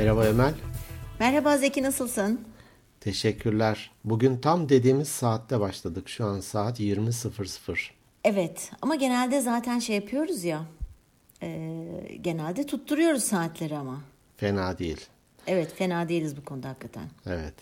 [0.00, 0.54] Merhaba Emel.
[1.18, 2.40] Merhaba Zeki nasılsın?
[3.00, 3.90] Teşekkürler.
[4.04, 6.08] Bugün tam dediğimiz saatte başladık.
[6.08, 7.90] Şu an saat 20.00.
[8.24, 10.64] Evet ama genelde zaten şey yapıyoruz ya.
[11.42, 11.48] e,
[12.20, 14.00] genelde tutturuyoruz saatleri ama.
[14.36, 15.06] Fena değil.
[15.46, 17.08] Evet fena değiliz bu konuda hakikaten.
[17.26, 17.54] Evet.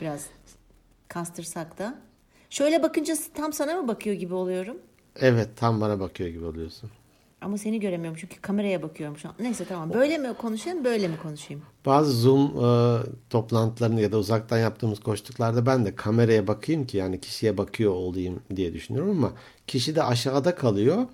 [0.00, 0.26] Biraz
[1.08, 1.98] kastırsak da.
[2.50, 4.76] Şöyle bakınca tam sana mı bakıyor gibi oluyorum?
[5.16, 6.90] Evet tam bana bakıyor gibi oluyorsun.
[7.44, 9.34] Ama seni göremiyorum çünkü kameraya bakıyorum şu an.
[9.40, 11.62] Neyse tamam böyle mi konuşayım böyle mi konuşayım?
[11.86, 12.98] Bazı Zoom e,
[13.30, 18.40] toplantılarını ya da uzaktan yaptığımız koştuklarda ben de kameraya bakayım ki yani kişiye bakıyor olayım
[18.56, 19.32] diye düşünüyorum ama
[19.66, 21.06] kişi de aşağıda kalıyor.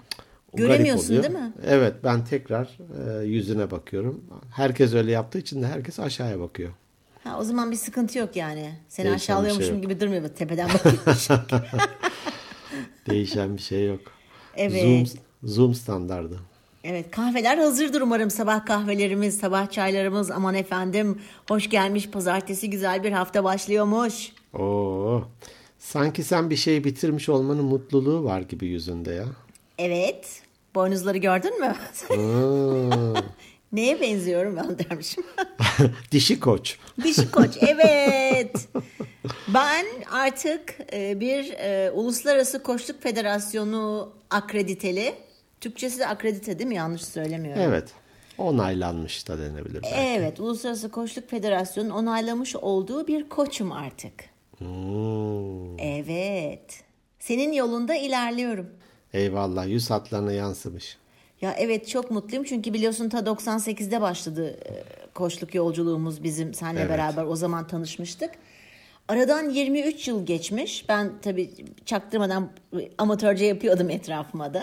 [0.52, 1.52] O Göremiyorsun değil mi?
[1.66, 2.78] Evet ben tekrar
[3.20, 4.24] e, yüzüne bakıyorum.
[4.50, 6.70] Herkes öyle yaptığı için de herkes aşağıya bakıyor.
[7.24, 8.74] Ha, o zaman bir sıkıntı yok yani.
[8.88, 9.82] Seni Değişen bir aşağılıyormuşum şey yok.
[9.82, 10.28] gibi durmuyor.
[10.28, 11.40] Tepeden bakıyormuşum.
[13.10, 14.00] Değişen bir şey yok.
[14.56, 14.82] Evet.
[14.82, 16.40] Zoom, Zoom standardı.
[16.84, 23.12] Evet kahveler hazırdır umarım sabah kahvelerimiz, sabah çaylarımız aman efendim hoş gelmiş pazartesi güzel bir
[23.12, 24.32] hafta başlıyormuş.
[24.59, 25.23] Oo.
[25.78, 29.24] Sanki sen bir şey bitirmiş olmanın mutluluğu var gibi yüzünde ya.
[29.78, 30.42] Evet
[30.74, 31.74] boynuzları gördün mü?
[33.72, 35.24] Neye benziyorum ben dermişim.
[36.12, 36.78] Dişi koç.
[37.04, 38.68] Dişi koç evet.
[39.48, 45.15] Ben artık e, bir e, Uluslararası Koçluk Federasyonu akrediteli.
[45.60, 46.74] Türkçesi de akredite değil mi?
[46.74, 47.62] Yanlış söylemiyorum.
[47.62, 47.88] Evet.
[48.38, 49.82] Onaylanmış da denebilir.
[49.82, 49.94] belki.
[49.96, 54.12] Evet, Uluslararası Koçluk Federasyonu'nun onaylamış olduğu bir koçum artık.
[54.58, 55.78] Hmm.
[55.78, 56.80] Evet.
[57.18, 58.66] Senin yolunda ilerliyorum.
[59.12, 59.66] Eyvallah.
[59.68, 60.96] Yüz hatlarına yansımış.
[61.40, 64.72] Ya evet çok mutluyum çünkü biliyorsun ta 98'de başladı e,
[65.14, 66.91] koçluk yolculuğumuz bizim seninle Evet.
[66.91, 68.31] beraber o zaman tanışmıştık.
[69.08, 70.88] Aradan 23 yıl geçmiş.
[70.88, 71.50] Ben tabii
[71.86, 72.50] çaktırmadan
[72.98, 74.62] amatörce yapıyordum etrafıma da.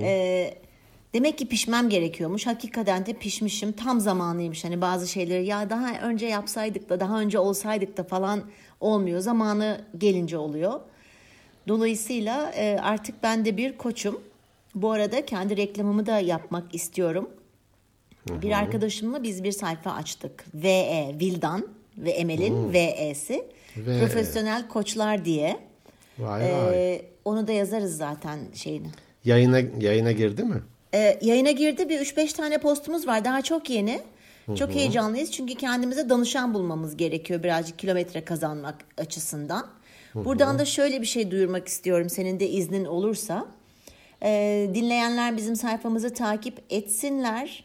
[0.00, 0.54] Ee,
[1.14, 2.46] demek ki pişmem gerekiyormuş.
[2.46, 3.72] Hakikaten de pişmişim.
[3.72, 4.64] Tam zamanıymış.
[4.64, 8.42] Hani bazı şeyleri ya daha önce yapsaydık da daha önce olsaydık da falan
[8.80, 9.20] olmuyor.
[9.20, 10.80] Zamanı gelince oluyor.
[11.68, 14.20] Dolayısıyla e, artık ben de bir koçum.
[14.74, 17.30] Bu arada kendi reklamımı da yapmak istiyorum.
[18.42, 20.44] Bir arkadaşımla biz bir sayfa açtık.
[20.54, 21.66] VE, Vildan
[21.98, 23.44] ve Emel'in VE'si.
[23.76, 24.00] VE.
[24.00, 25.60] Profesyonel koçlar diye.
[26.18, 26.48] Vay vay.
[26.74, 28.88] Ee, onu da yazarız zaten şeyini.
[29.28, 30.62] Yayına, yayına girdi mi?
[30.94, 33.24] Ee, yayına girdi bir 3-5 tane postumuz var.
[33.24, 34.00] Daha çok yeni.
[34.58, 39.66] Çok heyecanlıyız çünkü kendimize danışan bulmamız gerekiyor birazcık kilometre kazanmak açısından.
[40.14, 43.46] Buradan da şöyle bir şey duyurmak istiyorum senin de iznin olursa.
[44.22, 47.64] Ee, dinleyenler bizim sayfamızı takip etsinler.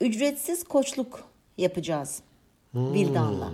[0.00, 2.22] Ücretsiz koçluk yapacağız
[2.74, 3.50] Vildan'la.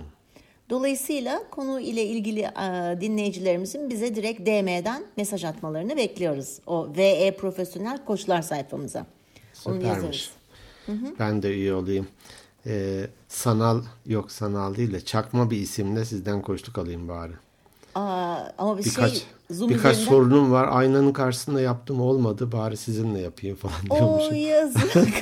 [0.71, 6.59] Dolayısıyla konu ile ilgili e, dinleyicilerimizin bize direkt DM'den mesaj atmalarını bekliyoruz.
[6.67, 9.05] O VE Profesyonel Koçlar sayfamıza.
[9.65, 10.31] Onu Süpermiş.
[11.19, 12.07] Ben de üye olayım.
[12.65, 17.31] Ee, sanal yok sanal değil de çakma bir isimle sizden koştuk alayım bari.
[17.95, 20.11] Aa, ama bir Birkaç şey Zoom birkaç üzerinden...
[20.11, 20.67] sorunum var.
[20.71, 22.51] Aynanın karşısında yaptım olmadı.
[22.51, 24.35] Bari sizinle yapayım falan Oo diyormuşum.
[24.35, 25.19] yazık.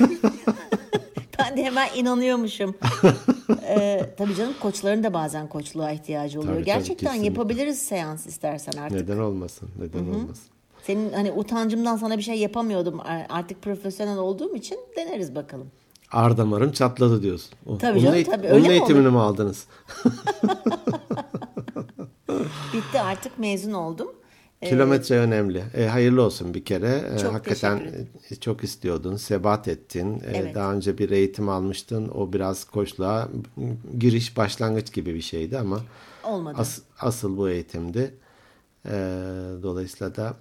[1.38, 2.74] ben de hemen inanıyormuşum.
[3.78, 6.54] ee, tabii canım koçların da bazen koçluğa ihtiyacı oluyor.
[6.54, 7.26] Tabii, tabii, Gerçekten kesinlikle.
[7.40, 9.00] yapabiliriz seans istersen artık.
[9.00, 9.68] Neden olmasın?
[9.78, 10.44] Neden olmasın?
[10.86, 13.00] Senin hani utancımdan sana bir şey yapamıyordum.
[13.28, 15.66] Artık profesyonel olduğum için deneriz bakalım.
[16.12, 17.50] Ar damarım çatladı diyorsun.
[17.66, 18.46] O- Tabii onun canım, eğit- tabii.
[18.46, 19.64] Onun Öyle mi eğitimini mi aldınız?
[22.72, 24.08] Bitti artık mezun oldum.
[24.68, 25.62] Kilometre önemli.
[25.74, 27.02] E, hayırlı olsun bir kere.
[27.14, 27.76] E, Çok hakikaten
[28.30, 30.14] e, çok istiyordun, sebat ettin.
[30.14, 30.54] E, Evet.
[30.54, 32.08] Daha önce bir eğitim almıştın.
[32.08, 33.28] O biraz koçluğa
[33.98, 35.80] giriş, başlangıç gibi bir şeydi ama
[36.24, 36.56] Olmadı.
[36.58, 38.14] as- asıl bu eğitimdi.
[38.86, 38.90] E,
[39.62, 40.34] dolayısıyla da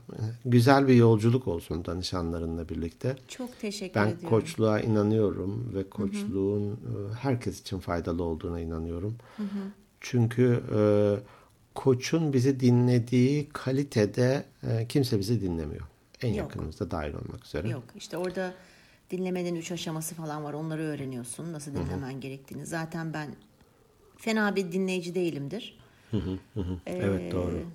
[0.46, 3.16] güzel bir yolculuk olsun danışanlarınla birlikte.
[3.28, 4.30] Çok teşekkür Ben ediyorum.
[4.30, 9.16] koçluğa inanıyorum ve koçluğun e, herkes için faydalı olduğuna inanıyorum.
[10.02, 10.80] Çünkü e,
[11.80, 15.88] koçun bizi dinlediği kalitede e, kimse bizi dinlemiyor.
[16.22, 16.38] En Yok.
[16.38, 17.70] yakınımızda dahil olmak üzere.
[17.70, 18.54] Yok işte orada
[19.12, 20.54] dinlemenin üç aşaması falan var.
[20.54, 21.54] Onları öğreniyorsun.
[21.54, 22.66] Nasıl dinlemen gerektiğini.
[22.66, 23.36] Zaten ben
[24.18, 25.80] fena bir dinleyici değilimdir.
[26.86, 27.66] Evet doğru.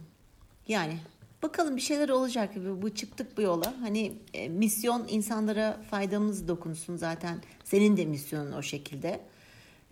[0.68, 0.96] Yani
[1.42, 2.50] bakalım bir şeyler olacak.
[2.82, 3.74] Bu çıktık bu yola.
[3.80, 7.42] Hani e, misyon insanlara faydamız dokunsun zaten.
[7.64, 9.20] Senin de misyonun o şekilde.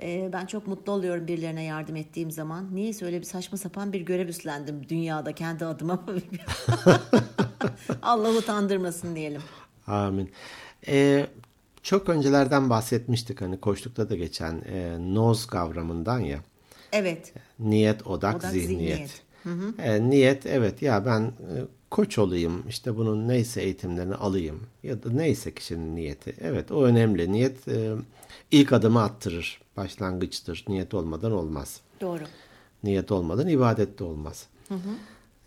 [0.03, 2.75] E, ben çok mutlu oluyorum birilerine yardım ettiğim zaman.
[2.75, 6.05] Niyeyse öyle bir saçma sapan bir görev üstlendim dünyada kendi adıma.
[8.03, 9.43] Allah utandırmasın diyelim.
[9.87, 10.31] Amin.
[10.89, 11.27] E,
[11.83, 16.39] çok öncelerden bahsetmiştik hani koçlukta da geçen e, noz kavramından ya.
[16.93, 17.33] Evet.
[17.59, 19.23] Niyet, odak, Odak, zihniyet.
[19.45, 19.79] zihniyet.
[19.79, 21.55] E, niyet evet ya ben e,
[21.91, 26.35] koç olayım işte bunun neyse eğitimlerini alayım ya da neyse kişinin niyeti.
[26.41, 27.33] Evet o önemli.
[27.33, 27.93] Niyet e,
[28.51, 29.62] ilk adımı attırır.
[29.77, 30.65] Başlangıçtır.
[30.69, 31.81] Niyet olmadan olmaz.
[32.01, 32.25] Doğru.
[32.85, 34.47] Niyet olmadan ibadet de olmaz.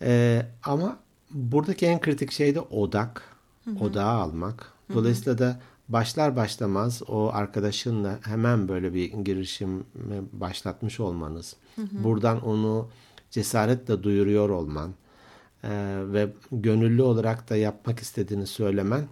[0.02, 0.98] Ee, ama
[1.30, 3.36] buradaki en kritik şey de odak.
[3.80, 4.72] Odağı almak.
[4.94, 9.84] Dolayısıyla da başlar başlamaz o arkadaşınla hemen böyle bir girişim
[10.32, 11.56] başlatmış olmanız.
[11.92, 12.88] Buradan onu
[13.30, 14.94] cesaretle duyuruyor olman
[15.64, 15.70] e,
[16.12, 19.04] ve gönüllü olarak da yapmak istediğini söylemen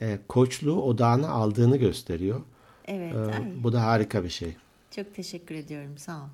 [0.00, 2.40] e, koçluğu odağına aldığını gösteriyor.
[2.88, 3.14] Evet.
[3.14, 4.56] Ee, ay, bu da harika bir şey.
[4.90, 5.98] çok teşekkür ediyorum.
[5.98, 6.28] Sağ ol.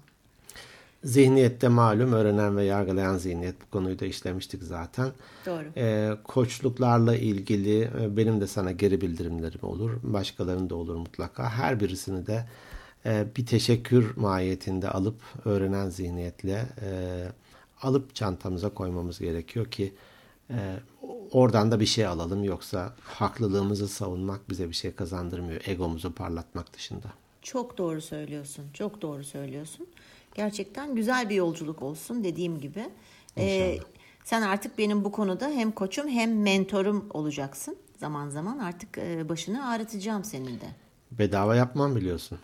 [1.05, 5.11] Zihniyette malum öğrenen ve yargılayan zihniyet bu konuyu da işlemiştik zaten.
[5.47, 5.65] Doğru.
[5.77, 9.91] Ee, koçluklarla ilgili e, benim de sana geri bildirimlerim olur.
[10.03, 11.51] Başkalarının da olur mutlaka.
[11.51, 12.47] Her birisini de
[13.07, 16.89] e, bir teşekkür mahiyetinde alıp öğrenen zihniyetle e,
[17.83, 19.95] alıp çantamıza koymamız gerekiyor ki
[20.51, 20.77] e,
[21.33, 22.45] oradan da bir şey alalım.
[22.45, 25.61] Yoksa haklılığımızı savunmak bize bir şey kazandırmıyor.
[25.67, 27.07] Egomuzu parlatmak dışında.
[27.43, 28.65] Çok doğru söylüyorsun.
[28.75, 29.87] Çok doğru söylüyorsun.
[30.35, 32.91] Gerçekten güzel bir yolculuk olsun dediğim gibi.
[33.39, 33.79] Ee,
[34.25, 37.77] sen artık benim bu konuda hem koçum hem mentorum olacaksın.
[37.99, 40.67] Zaman zaman artık e, başını ağrıtacağım senin de.
[41.11, 42.39] Bedava yapmam biliyorsun.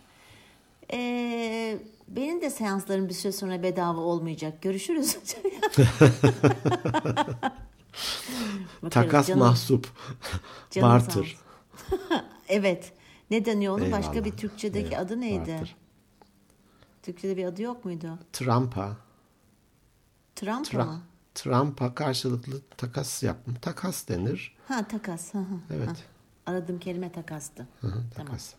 [0.93, 4.61] Ee, benim de seanslarım bir süre sonra bedava olmayacak.
[4.61, 5.17] Görüşürüz.
[8.83, 9.87] Bakarız, Takas canım- mahsup.
[10.71, 11.25] canım olsun.
[12.49, 12.93] evet.
[13.31, 13.91] Ne deniyor onun?
[13.91, 14.25] Başka Eyvallah.
[14.31, 15.39] bir Türkçedeki Evet, adı neydi?
[15.39, 15.75] barter.
[17.03, 18.19] Türkçede bir adı yok muydu?
[18.33, 18.97] Trump'a.
[20.35, 21.01] Trump Tra- mı?
[21.35, 23.53] Trump'a karşılıklı takas yapma.
[23.61, 24.55] Takas denir.
[24.67, 25.33] Ha takas.
[25.75, 25.87] Evet.
[25.89, 25.93] Ha,
[26.45, 27.67] Aradığım kelime takastı.
[27.81, 28.53] Hı hı, takas.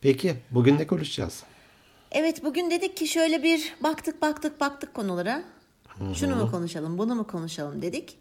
[0.00, 1.42] Peki bugün ne konuşacağız?
[2.10, 5.42] Evet bugün dedik ki şöyle bir baktık baktık baktık konulara.
[6.14, 8.18] Şunu mu konuşalım, bunu mu konuşalım dedik.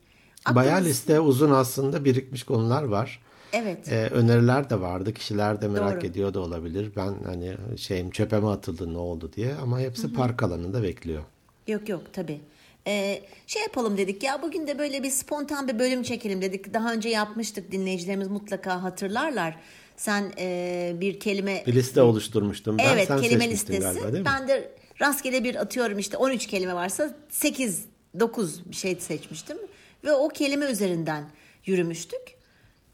[0.56, 3.22] Bayağı Aklımız- liste uzun aslında birikmiş konular var.
[3.54, 3.92] Evet.
[3.92, 5.14] Ee, öneriler de vardı.
[5.14, 6.06] Kişiler de merak Doğru.
[6.08, 6.92] ediyor da olabilir.
[6.96, 9.56] Ben hani şeyim çöpe mi atıldı ne oldu diye.
[9.62, 11.22] Ama hepsi park alanında bekliyor.
[11.68, 12.40] Yok yok tabii.
[12.88, 16.74] Ee, şey yapalım dedik ya bugün de böyle bir spontan bir bölüm çekelim dedik.
[16.74, 19.56] Daha önce yapmıştık dinleyicilerimiz mutlaka hatırlarlar.
[19.98, 22.86] Sen e, bir kelime Bir liste oluşturmuştum ben.
[22.94, 23.80] evet Sen kelime listesi.
[23.80, 24.26] galiba değil mi?
[24.40, 24.72] ben de
[25.02, 27.86] rastgele bir atıyorum işte 13 kelime varsa 8
[28.20, 29.58] 9 bir şey seçmiştim
[30.04, 31.24] ve o kelime üzerinden
[31.66, 32.22] yürümüştük.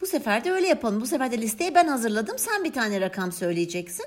[0.00, 1.00] Bu sefer de öyle yapalım.
[1.00, 2.38] Bu sefer de listeyi ben hazırladım.
[2.38, 4.06] Sen bir tane rakam söyleyeceksin.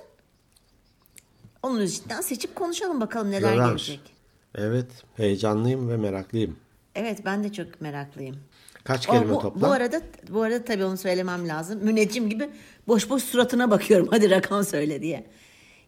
[1.63, 3.85] Onun üzerinden seçip konuşalım bakalım neler Rövanş.
[3.87, 4.13] gelecek.
[4.55, 4.87] Evet.
[5.17, 6.57] Heyecanlıyım ve meraklıyım.
[6.95, 8.37] Evet ben de çok meraklıyım.
[8.83, 9.61] Kaç O, kelime bu, toplam?
[9.69, 11.79] bu arada bu arada tabii onu söylemem lazım.
[11.83, 12.49] Müneccim gibi
[12.87, 14.07] boş boş suratına bakıyorum.
[14.11, 15.25] Hadi rakam söyle diye.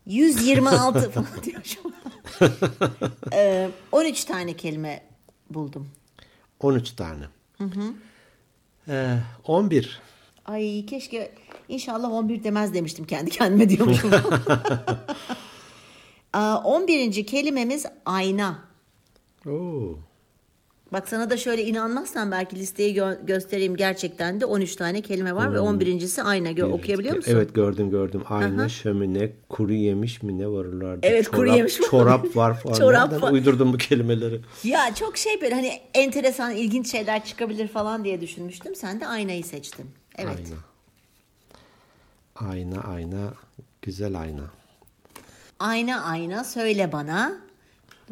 [0.06, 2.52] 126 falan diyor şu an.
[3.34, 5.04] Ee, 13 tane kelime
[5.50, 5.90] buldum.
[6.60, 7.24] 13 tane.
[8.88, 9.18] Ee,
[9.48, 10.00] 11.
[10.46, 11.32] Ay keşke
[11.70, 14.12] inşallah 11 demez demiştim kendi kendime diyormuşum.
[16.34, 17.26] Aa, 11.
[17.26, 18.60] kelimemiz ayna.
[19.48, 20.00] Oo.
[20.94, 25.54] Bak sana da şöyle inanmazsan belki listeyi gö- göstereyim gerçekten de 13 tane kelime var
[25.54, 26.52] ve 11.si ayna.
[26.52, 27.32] Gö- okuyabiliyor musun?
[27.36, 28.22] Evet gördüm gördüm.
[28.30, 28.70] Ayna, Aha.
[28.70, 31.08] şömine, kuru yemiş mi ne var oralarda?
[31.08, 31.88] Evet, çorap, kuru yemiş var.
[31.90, 32.74] Çorap var falan.
[32.78, 33.32] Çorap Nereden var.
[33.32, 34.42] uydurdum bu kelimeleri?
[34.64, 38.76] Ya çok şey böyle hani enteresan ilginç şeyler çıkabilir falan diye düşünmüştüm.
[38.76, 39.86] Sen de aynayı seçtin.
[40.18, 40.38] Evet.
[42.36, 42.52] Ayna.
[42.52, 43.34] Ayna ayna.
[43.82, 44.44] Güzel ayna.
[45.60, 47.49] Ayna ayna söyle bana.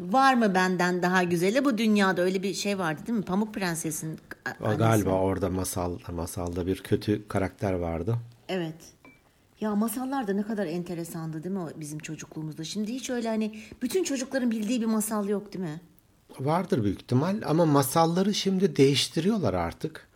[0.00, 1.64] Var mı benden daha güzeli?
[1.64, 3.24] Bu dünyada öyle bir şey vardı değil mi?
[3.24, 4.18] Pamuk Prenses'in
[4.60, 4.78] annesi.
[4.78, 8.16] galiba orada masal masalda bir kötü karakter vardı.
[8.48, 8.74] Evet.
[9.60, 12.64] Ya masallar da ne kadar enteresandı değil mi o bizim çocukluğumuzda?
[12.64, 15.80] Şimdi hiç öyle hani bütün çocukların bildiği bir masal yok değil mi?
[16.40, 20.08] Vardır büyük ihtimal ama masalları şimdi değiştiriyorlar artık.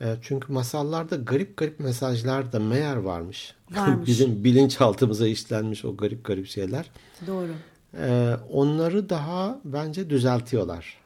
[0.00, 3.54] E, çünkü masallarda garip garip mesajlar da meğer varmış.
[3.70, 4.06] Varmış.
[4.06, 6.90] Bizim bilinçaltımıza işlenmiş o garip garip şeyler.
[7.26, 7.52] Doğru.
[7.94, 10.96] E, onları daha bence düzeltiyorlar.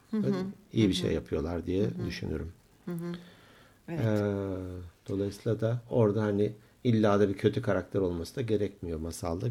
[0.73, 2.53] İyi bir şey yapıyorlar diye düşünürüm.
[3.89, 4.01] Evet.
[4.01, 4.33] E,
[5.09, 6.53] dolayısıyla da orada hani
[6.85, 9.47] illa da bir kötü karakter olması da gerekmiyor masalda.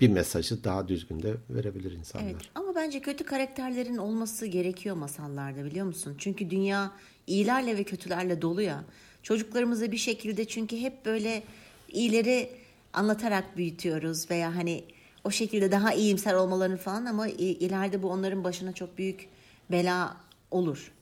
[0.00, 2.30] Bir mesajı daha düzgün de verebilir insanlar.
[2.30, 6.14] Evet ama bence kötü karakterlerin olması gerekiyor masallarda biliyor musun?
[6.18, 6.92] Çünkü dünya
[7.26, 8.84] iyilerle ve kötülerle dolu ya.
[9.22, 11.42] Çocuklarımıza bir şekilde çünkü hep böyle
[11.88, 12.50] iyileri
[12.92, 14.84] anlatarak büyütüyoruz veya hani
[15.24, 19.28] o şekilde daha iyimser olmalarını falan ama ileride bu onların başına çok büyük
[19.70, 20.16] bela
[20.50, 20.92] olur.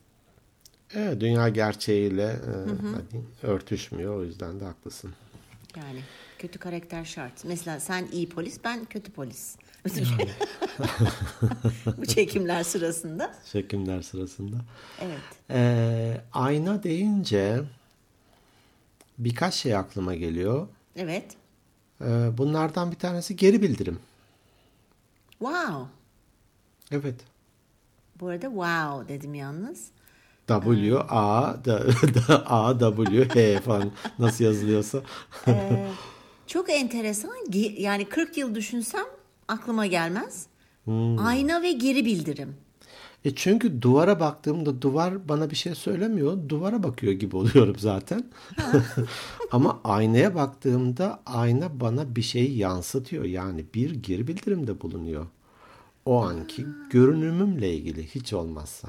[0.93, 2.51] Evet, dünya gerçeğiyle e,
[2.91, 4.15] hani örtüşmüyor.
[4.15, 5.11] O yüzden de haklısın.
[5.77, 5.99] Yani
[6.39, 7.45] kötü karakter şart.
[7.45, 9.55] Mesela sen iyi polis, ben kötü polis.
[11.97, 13.35] bu çekimler sırasında.
[13.51, 14.55] Çekimler sırasında.
[15.01, 15.19] Evet.
[15.49, 17.61] E, ayna deyince
[19.17, 20.67] birkaç şey aklıma geliyor.
[20.95, 21.25] Evet.
[22.01, 23.99] E, bunlardan bir tanesi geri bildirim.
[25.39, 25.87] Wow.
[26.91, 27.15] Evet.
[28.19, 29.87] Bu arada wow dedim yalnız.
[30.47, 31.87] W A da,
[32.27, 35.01] da A W H falan nasıl yazılıyorsa.
[35.47, 35.87] Ee,
[36.47, 37.31] çok enteresan.
[37.77, 39.05] Yani 40 yıl düşünsem
[39.47, 40.47] aklıma gelmez.
[41.17, 42.55] Ayna ve geri bildirim.
[43.25, 46.49] E çünkü duvara baktığımda duvar bana bir şey söylemiyor.
[46.49, 48.23] Duvara bakıyor gibi oluyorum zaten.
[49.51, 53.23] Ama aynaya baktığımda ayna bana bir şey yansıtıyor.
[53.23, 55.25] Yani bir geri bildirimde bulunuyor.
[56.05, 58.87] O anki görünümümle ilgili hiç olmazsa.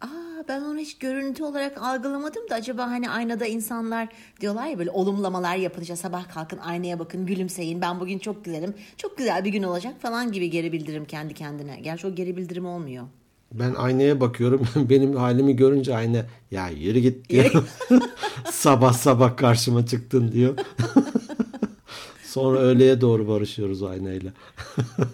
[0.00, 0.08] Aa,
[0.48, 4.08] ben onu hiç görüntü olarak algılamadım da acaba hani aynada insanlar
[4.40, 9.18] diyorlar ya böyle olumlamalar yapınca sabah kalkın aynaya bakın gülümseyin ben bugün çok güzelim çok
[9.18, 11.80] güzel bir gün olacak falan gibi geri bildirim kendi kendine.
[11.80, 13.06] Gerçi o geri bildirim olmuyor.
[13.52, 14.68] Ben aynaya bakıyorum.
[14.76, 17.64] Benim halimi görünce ayna ya yürü git diyor.
[18.52, 20.54] sabah sabah karşıma çıktın diyor.
[22.24, 24.32] Sonra öğleye doğru barışıyoruz aynayla.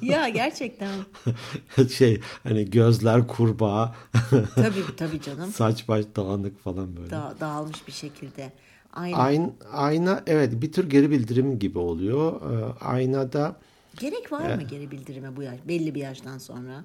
[0.02, 0.90] ya gerçekten.
[1.96, 3.94] şey hani gözler kurbağa,
[4.54, 5.50] tabii tabii canım.
[5.50, 7.10] saç baş dağınık falan böyle.
[7.10, 8.52] Da- dağılmış bir şekilde.
[8.92, 9.16] Ayna.
[9.16, 12.32] Ayna, ayna evet bir tür geri bildirim gibi oluyor.
[12.52, 13.56] Ee, aynada
[14.00, 16.84] Gerek var mı geri bildirime bu yaş belli bir yaştan sonra?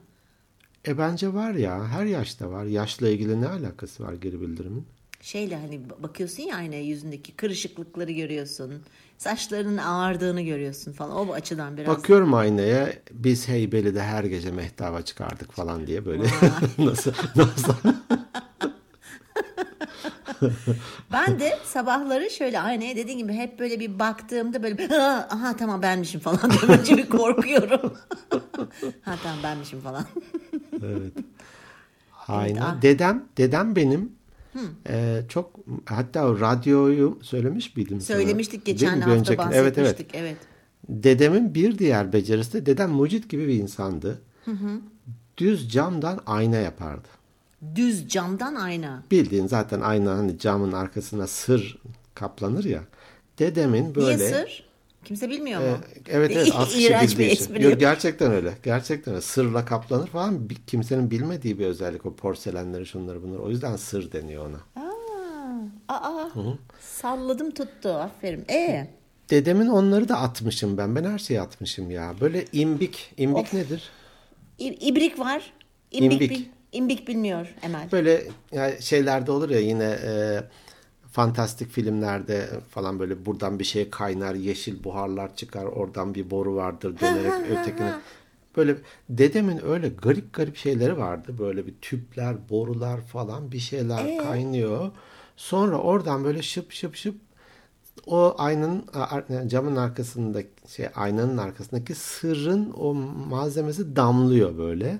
[0.90, 2.66] E bence var ya her yaşta var.
[2.66, 4.86] Yaşla ilgili ne alakası var geri bildirimin?
[5.22, 8.74] Şeyle hani bakıyorsun ya aynaya yüzündeki kırışıklıkları görüyorsun.
[9.18, 11.16] Saçlarının ağardığını görüyorsun falan.
[11.16, 11.98] O açıdan biraz.
[11.98, 16.24] Bakıyorum aynaya biz Heybeli'de her gece mehtaba çıkardık falan diye böyle
[16.78, 17.74] nasıl nasıl
[21.12, 25.82] Ben de sabahları şöyle aynaya dediğin gibi hep böyle bir baktığımda böyle "Aa, aha tamam
[25.82, 26.40] benmişim falan
[26.86, 27.94] diye bir korkuyorum.
[29.02, 30.06] ha tamam benmişim falan.
[30.84, 31.14] evet.
[32.28, 32.66] Ayna.
[32.78, 32.82] ah.
[32.82, 34.12] Dedem dedem benim
[34.90, 35.56] e, çok
[35.86, 38.18] hatta o radyoyu söylemiş miydim sana?
[38.18, 39.76] Söylemiştik Değil geçen hafta önceki- bahsetmiştik.
[40.14, 40.38] Evet evet.
[40.38, 40.38] evet.
[41.04, 44.22] Dedemin bir diğer becerisi de dedem mucit gibi bir insandı.
[45.38, 47.08] Düz camdan ayna yapardı.
[47.76, 49.04] Düz camdan ayna.
[49.12, 51.78] Bildiğin zaten ayna hani camın arkasına sır
[52.16, 52.84] kaplanır ya.
[53.40, 54.70] Dedemin böyle Niye sır?
[55.06, 55.68] Kimse bilmiyor mu?
[55.68, 57.56] Ee, evet evet az kişi bildiği için.
[57.56, 58.54] Yok, gerçekten öyle.
[58.64, 59.22] Gerçekten öyle.
[59.22, 60.50] Sırla kaplanır falan.
[60.68, 63.42] Kimsenin bilmediği bir özellik o porselenleri şunları bunları.
[63.42, 64.84] O yüzden sır deniyor ona.
[65.88, 66.30] Aa, aa,
[66.82, 68.46] salladım tuttu aferin.
[68.50, 68.88] E
[69.30, 70.96] Dedemin onları da atmışım ben.
[70.96, 72.14] Ben her şeyi atmışım ya.
[72.22, 73.14] Böyle imbik.
[73.18, 73.90] İmbik nedir?
[74.60, 75.54] İ- ibrik var.
[75.92, 76.52] İmbik, İmbik.
[76.72, 77.92] İmbik bilmiyor Emel.
[77.92, 80.44] Böyle yani şeylerde olur ya yine e,
[81.12, 87.00] fantastik filmlerde falan böyle buradan bir şey kaynar, yeşil buharlar çıkar, oradan bir boru vardır
[87.00, 87.94] dönerek ötekine.
[88.58, 88.76] Böyle
[89.10, 91.36] dedemin öyle garip garip şeyleri vardı.
[91.40, 94.92] Böyle bir tüpler, borular falan bir şeyler kaynıyor.
[95.38, 97.16] Sonra oradan böyle şıp şıp şıp
[98.08, 98.84] o aynanın
[99.48, 105.00] camın arkasındaki şey aynanın arkasındaki sırrın o malzemesi damlıyor böyle.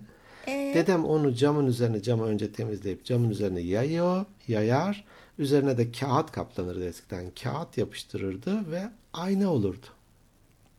[0.74, 5.06] Dedem onu camın üzerine camı önce temizleyip camın üzerine yayıyor, yayar.
[5.40, 7.32] Üzerine de kağıt kaplanırdı eskiden.
[7.44, 9.86] Kağıt yapıştırırdı ve ayna olurdu.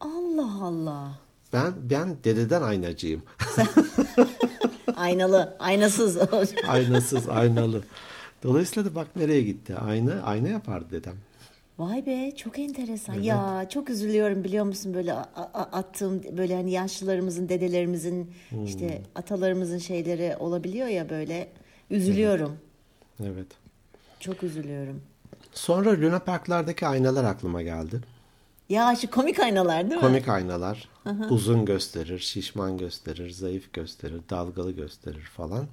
[0.00, 1.19] Allah Allah.
[1.53, 3.23] Ben ben dededen aynacıyım.
[4.97, 6.19] Aynalı, aynasız.
[6.69, 7.83] Aynasız, aynalı.
[8.43, 9.77] Dolayısıyla da bak nereye gitti.
[9.77, 11.17] Ayna ayna yapardı dedem.
[11.81, 13.15] Vay be çok enteresan.
[13.15, 15.15] Ya çok üzülüyorum biliyor musun böyle
[15.55, 18.33] attığım böyle hani yaşlılarımızın, dedelerimizin
[18.67, 21.49] işte atalarımızın şeyleri olabiliyor ya böyle.
[21.91, 22.57] Üzülüyorum.
[23.23, 23.47] Evet.
[24.21, 25.03] Çok üzülüyorum.
[25.53, 28.01] Sonra Luna Parklardaki aynalar aklıma geldi.
[28.69, 30.01] Ya şu komik aynalar değil mi?
[30.01, 30.89] Komik aynalar.
[31.31, 35.67] Uzun gösterir, şişman gösterir, zayıf gösterir, dalgalı gösterir falan.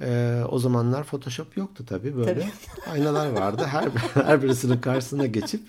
[0.00, 2.48] Ee, o zamanlar Photoshop yoktu tabii böyle.
[2.92, 3.64] Aynalar vardı.
[3.70, 3.88] Her
[4.24, 5.60] her birisinin karşısına geçip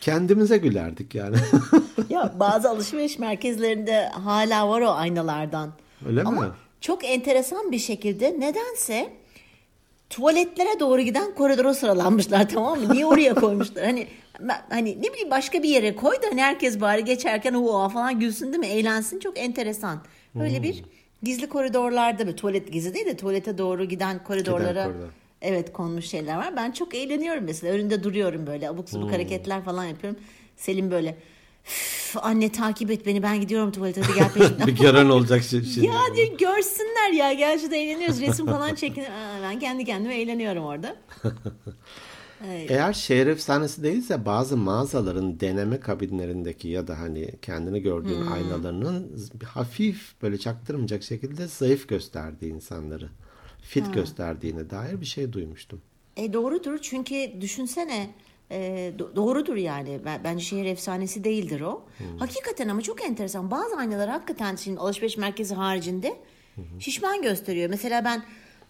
[0.00, 1.36] kendimize gülerdik yani.
[2.10, 5.72] Ya bazı alışveriş merkezlerinde hala var o aynalardan.
[6.08, 6.48] Öyle Ama mi?
[6.80, 9.12] çok enteresan bir şekilde nedense
[10.10, 12.92] tuvaletlere doğru giden koridora sıralanmışlar tamam mı?
[12.94, 13.84] Niye oraya koymuşlar?
[13.84, 14.06] Hani
[14.40, 18.20] ben- hani ne bileyim başka bir yere koy da hani herkes bari geçerken o falan
[18.20, 18.66] gülsün değil mi?
[18.66, 20.00] Eğlensin çok enteresan.
[20.34, 20.62] Böyle Hmm.
[20.62, 20.84] bir
[21.22, 25.08] gizli koridorlarda bir tuvalet gizli değil de tuvalete doğru giden koridorlara koridor.
[25.42, 26.56] evet konmuş şeyler var.
[26.56, 27.74] Ben çok eğleniyorum mesela.
[27.74, 28.92] Önünde duruyorum böyle abuk Hmm.
[29.00, 30.18] subuk hareketler falan yapıyorum.
[30.56, 31.16] Selim böyle
[31.66, 34.66] "Üf, anne takip et beni ben gidiyorum tuvalete hadi gel peşimden.
[34.66, 35.86] bir gören olacak şi- şimdi.
[35.86, 39.02] Ya diyor görsünler ya gel şurada eğleniyoruz resim falan çekin.
[39.04, 40.96] Aa, ben kendi kendime eğleniyorum orada.
[42.44, 48.32] Eğer şehir efsanesi değilse bazı mağazaların deneme kabinlerindeki ya da hani kendini gördüğün Hmm.
[48.32, 53.08] aynalarının hafif böyle çaktırmayacak şekilde zayıf gösterdiği insanları
[53.62, 55.80] fit gösterdiğine dair bir şey duymuştum.
[56.16, 58.10] E doğrudur çünkü düşünsene
[58.52, 60.00] E, do- doğrudur yani.
[60.04, 61.82] Ben, bence şehir efsanesi değildir o.
[62.18, 63.50] Hakikaten ama çok enteresan.
[63.50, 66.16] Bazı aynalar hakikaten şimdi alışveriş merkezi haricinde
[66.78, 67.70] şişman gösteriyor.
[67.70, 68.22] Mesela ben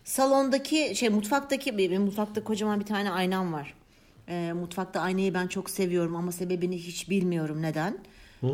[0.04, 3.74] salondaki şey mutfaktaki benim mutfakta kocaman bir tane aynam var.
[4.28, 7.98] E, mutfakta aynayı ben çok seviyorum ama sebebini hiç bilmiyorum neden.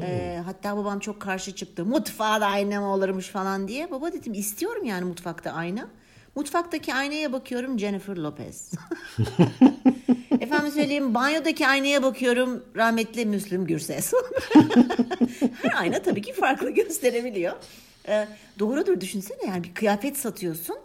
[0.03, 1.85] E, hatta babam çok karşı çıktı.
[1.85, 3.91] Mutfağa da ayna mı olurmuş falan diye.
[3.91, 5.89] Baba dedim istiyorum yani mutfakta ayna.
[6.35, 8.73] Mutfaktaki aynaya bakıyorum Jennifer Lopez.
[10.41, 14.13] Efendim söyleyeyim banyodaki aynaya bakıyorum rahmetli Müslüm Gürses.
[15.63, 17.53] Her ayna tabii ki farklı gösterebiliyor.
[18.09, 20.77] Ee, doğrudur düşünsene yani bir kıyafet satıyorsun.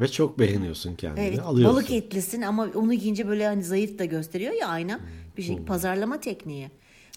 [0.00, 1.24] Ve çok beğeniyorsun kendini.
[1.24, 1.76] Evet, alıyorsun.
[1.76, 5.00] balık etlisin ama onu giyince böyle hani zayıf da gösteriyor ya ayna.
[5.36, 6.70] Bir şey pazarlama tekniği.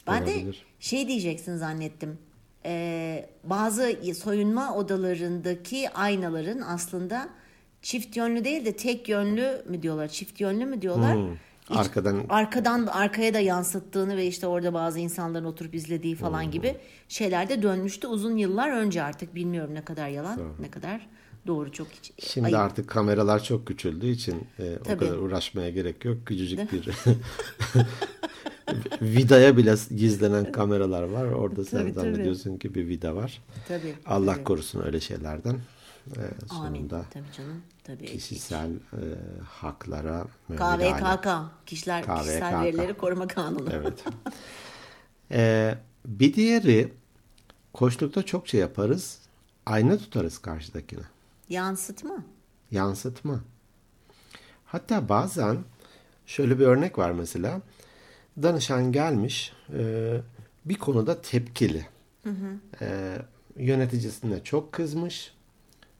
[0.08, 0.66] Ben de Olabilir.
[0.80, 2.18] şey diyeceksin zannettim.
[2.66, 7.30] Ee, bazı soyunma odalarındaki aynaların aslında
[7.82, 11.18] çift yönlü değil de tek yönlü mü diyorlar, çift yönlü mü diyorlar.
[11.70, 16.76] İç- Arkadan- arkadan arkaya da yansıttığını ve işte orada bazı insanların oturup izlediği falan gibi
[17.08, 21.08] şeyler de dönmüştü uzun yıllar önce artık bilmiyorum ne kadar yalan, ne kadar
[21.48, 22.12] doğru çok hiç.
[22.32, 22.60] Şimdi ayıp.
[22.60, 26.18] artık kameralar çok küçüldüğü için e, o kadar uğraşmaya gerek yok.
[26.26, 26.90] Küçücük bir
[29.02, 31.26] vidaya bile gizlenen kameralar var.
[31.26, 32.04] Orada sen Tabii, tabii.
[32.14, 33.42] zannediyorsun ki bir vida var.
[33.68, 33.96] Tabii.
[34.06, 34.44] Allah tabii.
[34.44, 35.54] korusun öyle şeylerden.
[36.18, 36.20] E,
[36.50, 36.88] Amin.
[36.88, 37.62] sonunda Tabii canım.
[37.84, 38.06] Tabii.
[38.06, 39.02] kişisel e,
[39.44, 41.28] haklara KVKK,
[41.66, 42.18] kişiler KVKK.
[42.18, 43.70] kişisel verileri koruma kanunu.
[43.74, 44.04] Evet.
[45.32, 46.94] E, bir diğeri
[47.74, 49.20] koçlukta çokça yaparız.
[49.66, 51.02] Ayna tutarız karşıdakine.
[51.52, 52.24] Yansıtma.
[52.72, 53.42] yansıtma.
[54.66, 55.58] Hatta bazen
[56.26, 57.62] şöyle bir örnek var mesela.
[58.42, 60.22] Danışan gelmiş e,
[60.66, 61.86] bir konuda tepkili.
[62.82, 63.18] E,
[63.58, 65.34] yöneticisine çok kızmış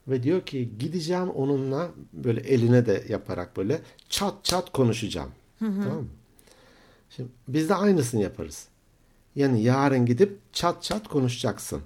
[0.08, 5.32] ve diyor ki gideceğim onunla böyle eline de yaparak böyle çat çat konuşacağım.
[5.60, 6.08] Tamam mı?
[7.10, 8.68] Şimdi biz de aynısını yaparız.
[9.36, 11.82] Yani yarın gidip çat çat konuşacaksın.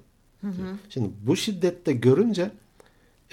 [0.89, 2.52] Şimdi bu şiddette görünce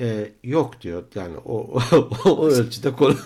[0.01, 1.05] e, yok diyor.
[1.15, 1.81] Yani o
[2.25, 3.17] o, o ölçüde konu.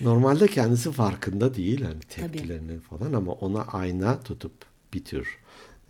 [0.00, 4.52] Normalde kendisi farkında değil hani tepkilerinin falan ama ona ayna tutup
[4.94, 5.38] bir tür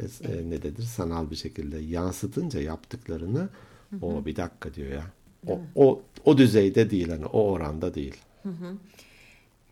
[0.00, 3.48] e, e, ne dedir sanal bir şekilde yansıtınca yaptıklarını
[4.02, 5.04] o bir dakika diyor ya.
[5.46, 8.16] O, o o düzeyde değil hani o oranda değil.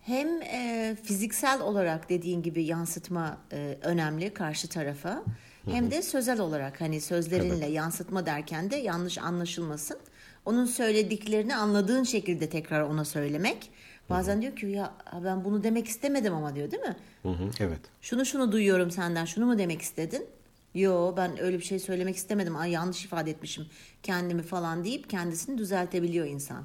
[0.00, 5.24] Hem e, fiziksel olarak dediğin gibi yansıtma e, önemli karşı tarafa.
[5.70, 9.98] Hem de sözel olarak hani sözlerinle yansıtma derken de yanlış anlaşılmasın.
[10.44, 13.70] Onun söylediklerini anladığın şekilde tekrar ona söylemek.
[14.10, 16.96] Bazen diyor ki ya ben bunu demek istemedim ama diyor değil mi?
[17.22, 17.80] Hı hı, evet.
[18.00, 19.24] Şunu şunu duyuyorum senden.
[19.24, 20.26] Şunu mu demek istedin?
[20.74, 22.56] Yo ben öyle bir şey söylemek istemedim.
[22.56, 23.66] Ay yanlış ifade etmişim
[24.02, 26.64] kendimi falan deyip kendisini düzeltebiliyor insan.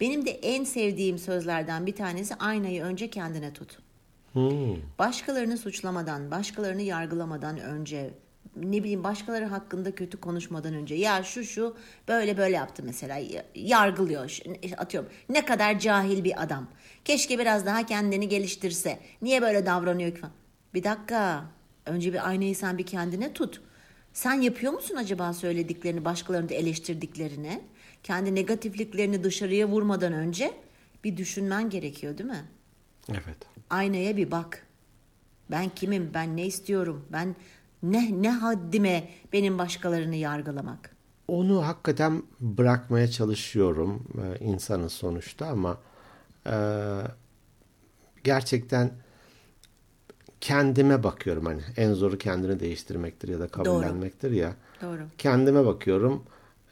[0.00, 3.78] Benim de en sevdiğim sözlerden bir tanesi aynayı önce kendine tut.
[4.32, 4.76] Hmm.
[4.98, 8.10] Başkalarını suçlamadan, başkalarını yargılamadan önce,
[8.56, 11.76] ne bileyim başkaları hakkında kötü konuşmadan önce ya şu şu
[12.08, 13.20] böyle böyle yaptı mesela
[13.54, 14.38] yargılıyor
[14.76, 16.66] atıyorum ne kadar cahil bir adam
[17.04, 20.32] keşke biraz daha kendini geliştirse niye böyle davranıyor ki falan.
[20.74, 21.44] bir dakika
[21.86, 23.60] önce bir aynayı sen bir kendine tut
[24.12, 27.60] sen yapıyor musun acaba söylediklerini başkalarını da eleştirdiklerini
[28.02, 30.52] kendi negatifliklerini dışarıya vurmadan önce
[31.04, 32.44] bir düşünmen gerekiyor değil mi?
[33.10, 33.36] Evet.
[33.70, 34.66] aynaya bir bak.
[35.50, 36.10] Ben kimim?
[36.14, 37.06] Ben ne istiyorum?
[37.12, 37.36] Ben
[37.82, 40.96] ne ne haddime benim başkalarını yargılamak?
[41.28, 44.04] Onu hakikaten bırakmaya çalışıyorum.
[44.18, 45.78] Ee, insanız sonuçta ama
[46.46, 46.54] e,
[48.24, 48.90] gerçekten
[50.40, 54.54] kendime bakıyorum hani en zoru kendini değiştirmektir ya da kabullenmektir ya.
[54.82, 55.00] Doğru.
[55.18, 56.22] Kendime bakıyorum.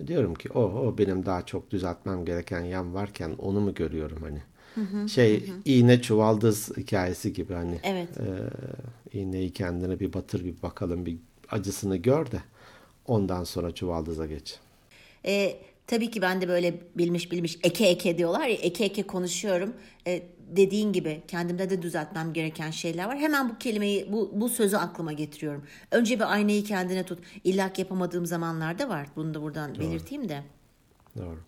[0.06, 4.42] Diyorum ki o o benim daha çok düzeltmem gereken yan varken onu mu görüyorum hani.
[5.08, 7.80] şey iğne çuvaldız hikayesi gibi hani.
[7.82, 8.08] Evet.
[8.20, 8.24] e,
[9.16, 11.18] iğneyi kendine bir batır bir bakalım bir
[11.50, 12.42] acısını gör de
[13.06, 14.58] ondan sonra çuvaldıza geç.
[15.26, 19.74] E, tabii ki ben de böyle bilmiş bilmiş eke eke diyorlar ya eke eke konuşuyorum.
[20.06, 20.22] E,
[20.56, 23.18] dediğin gibi kendimde de düzeltmem gereken şeyler var.
[23.18, 25.64] Hemen bu kelimeyi bu, bu sözü aklıma getiriyorum.
[25.90, 27.18] Önce bir aynayı kendine tut.
[27.44, 29.08] İlla ki yapamadığım zamanlarda var.
[29.16, 30.42] Bunu da buradan belirteyim de.
[31.16, 31.38] Doğru.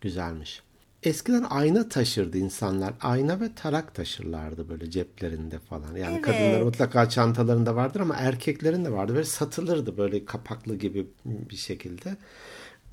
[0.00, 0.62] Güzelmiş.
[1.02, 2.94] Eskiden ayna taşırdı insanlar.
[3.00, 5.96] Ayna ve tarak taşırlardı böyle ceplerinde falan.
[5.96, 6.22] Yani Evet.
[6.22, 9.12] kadınların mutlaka çantalarında vardır ama erkeklerin de vardı.
[9.14, 12.16] Böyle satılırdı böyle kapaklı gibi bir şekilde.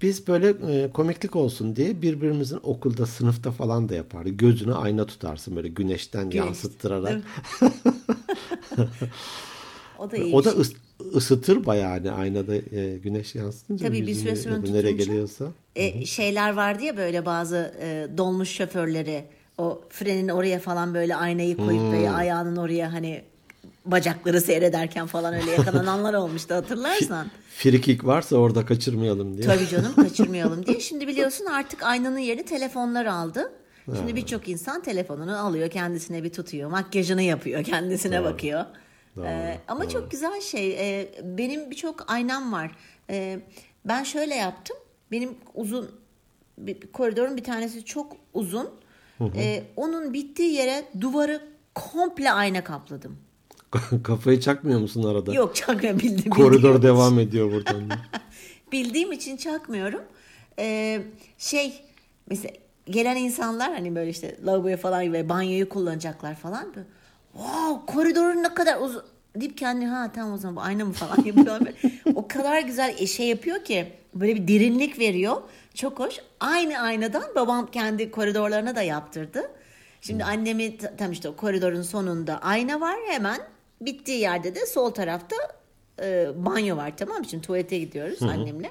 [0.02, 4.30] Biz böyle e, komiklik olsun diye birbirimizin okulda, sınıfta falan da yapardı.
[4.30, 6.46] Gözünü ayna tutarsın böyle güneşten Güneş.
[6.46, 7.22] yansıttırarak.
[10.00, 10.36] O da iyi.
[10.36, 10.76] O da ıs-
[11.16, 13.88] ısıtır bayağı hani aynada e, güneş yansıtınca.
[13.88, 15.46] Tabii bir süre sonra da nereye tutunca- geliyorsa.
[15.76, 19.24] E, şeyler vardı ya böyle bazı e, dolmuş şoförleri
[19.58, 21.92] O frenin oraya falan böyle aynayı koyup hmm.
[21.92, 23.22] böyle ayağının oraya hani
[23.86, 27.28] bacakları seyrederken falan öyle yakalananlar olmuştu hatırlarsan.
[27.56, 29.48] Frikik varsa orada kaçırmayalım diye.
[29.48, 30.80] Tabii canım kaçırmayalım diye.
[30.80, 33.52] Şimdi biliyorsun artık aynanın yerini telefonlar aldı.
[33.98, 38.24] Şimdi birçok insan telefonunu alıyor, kendisine bir tutuyor, makyajını yapıyor, kendisine Doğru.
[38.26, 38.66] bakıyor.
[39.16, 39.92] Doğru, ee, ama doğru.
[39.92, 40.72] çok güzel şey.
[40.72, 42.72] Ee, benim birçok aynam var.
[43.10, 43.40] Ee,
[43.86, 44.78] ben şöyle yaptım.
[45.12, 45.92] Benim uzun
[46.58, 48.70] bir, koridorun bir tanesi çok uzun.
[49.18, 49.32] Hı hı.
[49.38, 51.42] Ee, onun bittiği yere duvarı
[51.76, 53.18] komple ayna kapladım.
[54.04, 55.34] Kafayı çakmıyor musun arada?
[55.34, 56.32] Yok çakmıyorum bildim.
[56.32, 57.30] Koridor bildiğim devam için.
[57.30, 57.90] ediyor buradan.
[58.72, 60.02] bildiğim için çakmıyorum.
[60.60, 61.02] Ee,
[61.38, 61.82] şey
[62.30, 62.54] mesela
[62.86, 66.76] gelen insanlar hani böyle işte lavaboya falan ve banyoyu kullanacaklar falan.
[66.76, 66.88] Böyle,
[67.34, 69.04] wow koridorun ne kadar uzun
[69.36, 71.60] deyip kendi ha tamam o zaman bu ayna mı falan yapıyor.
[72.16, 75.42] o kadar güzel şey yapıyor ki böyle bir derinlik veriyor.
[75.74, 76.16] Çok hoş.
[76.40, 79.52] Aynı aynadan babam kendi koridorlarına da yaptırdı.
[80.02, 80.30] Şimdi hmm.
[80.30, 83.40] annemi tam işte o koridorun sonunda ayna var hemen
[83.82, 85.36] bittiği yerde de sol tarafta
[86.02, 87.26] e, banyo var tamam?
[87.26, 88.30] Şimdi tuvalete gidiyoruz Hı-hı.
[88.30, 88.70] annemle.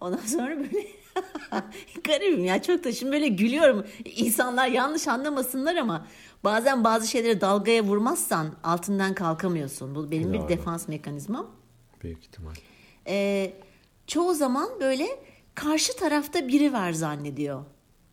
[0.00, 0.86] Ondan sonra böyle
[2.04, 3.86] garibim ya çok da şimdi böyle gülüyorum.
[4.04, 6.06] İnsanlar yanlış anlamasınlar ama
[6.46, 9.94] bazen bazı şeyleri dalgaya vurmazsan altından kalkamıyorsun.
[9.94, 10.42] Bu benim Doğru.
[10.44, 11.46] bir defans mekanizmam.
[12.02, 12.54] Büyük ihtimal.
[13.08, 13.52] Ee,
[14.06, 15.06] çoğu zaman böyle
[15.54, 17.64] karşı tarafta biri var zannediyor.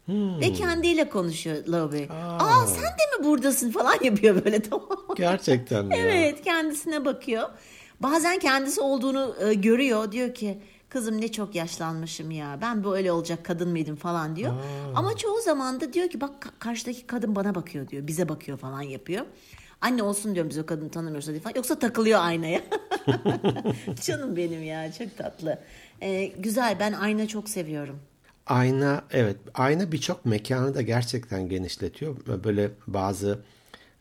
[0.05, 0.41] Hmm.
[0.41, 2.03] Ve kendiyle konuşuyor Lobby.
[2.03, 2.37] Aa.
[2.39, 5.95] Aa sen de mi buradasın falan yapıyor böyle tamam Gerçekten mi?
[5.95, 7.49] evet kendisine bakıyor.
[7.99, 10.11] Bazen kendisi olduğunu e, görüyor.
[10.11, 10.61] Diyor ki
[10.93, 12.57] kızım ne çok yaşlanmışım ya.
[12.61, 14.53] Ben böyle olacak kadın mıydım falan diyor.
[14.53, 14.57] Aa.
[14.95, 18.07] Ama çoğu zaman da diyor ki bak karşıdaki kadın bana bakıyor diyor.
[18.07, 19.25] Bize bakıyor falan yapıyor.
[19.81, 21.55] Anne olsun diyorum biz o kadını tanımıyorsa diye falan.
[21.55, 22.61] Yoksa takılıyor aynaya.
[24.01, 25.59] Canım benim ya çok tatlı.
[26.01, 27.99] Ee, güzel ben ayna çok seviyorum.
[28.47, 32.15] Ayna evet ayna birçok mekanı da gerçekten genişletiyor.
[32.43, 33.39] Böyle bazı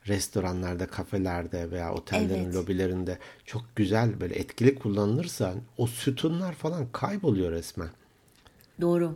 [0.09, 2.55] restoranlarda, kafelerde veya otellerin evet.
[2.55, 7.91] lobilerinde çok güzel böyle etkili kullanılırsa o sütunlar falan kayboluyor resmen.
[8.81, 9.15] Doğru.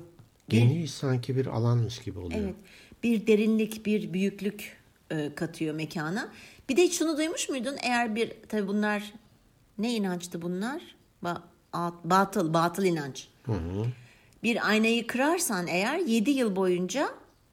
[0.48, 2.40] Geniş sanki bir alanmış gibi oluyor.
[2.40, 2.54] Evet.
[3.02, 4.76] Bir derinlik, bir büyüklük
[5.10, 6.28] e, katıyor mekana.
[6.68, 7.76] Bir de hiç şunu duymuş muydun?
[7.82, 9.12] Eğer bir tabi bunlar
[9.78, 10.82] ne inançtı bunlar?
[11.22, 11.42] Ba
[12.04, 13.28] batıl, batıl inanç.
[13.46, 13.86] Hı hı.
[14.42, 17.08] Bir aynayı kırarsan eğer 7 yıl boyunca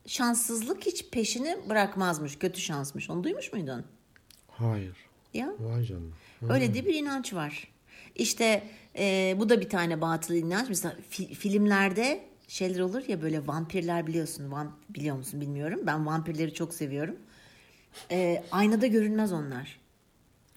[0.08, 2.40] şanssızlık hiç peşini bırakmazmış.
[2.40, 3.10] Kötü şansmış.
[3.10, 3.86] Onu duymuş muydun?
[4.48, 4.96] Hayır.
[5.34, 5.54] Ya.
[5.60, 6.14] Vay canına.
[6.50, 7.68] Öyle de bir inanç var.
[8.16, 8.64] İşte
[8.98, 10.70] e, bu da bir tane batıl inanç.
[10.70, 14.52] Mesela fi, filmlerde şeyler olur ya böyle vampirler biliyorsun.
[14.52, 15.80] Vamp, biliyor musun bilmiyorum.
[15.88, 17.16] Ben vampirleri çok seviyorum.
[18.12, 19.80] E, aynada görünmez onlar.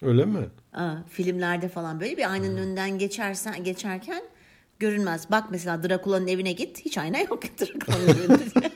[0.01, 0.49] Öyle mi?
[0.73, 2.63] Aa, filmlerde falan böyle bir aynanın hmm.
[2.63, 4.23] önünden geçersen geçerken
[4.79, 5.31] görünmez.
[5.31, 6.85] Bak mesela Drakula'nın evine git.
[6.85, 8.71] Hiç ayna yok Drakula'nın evinde.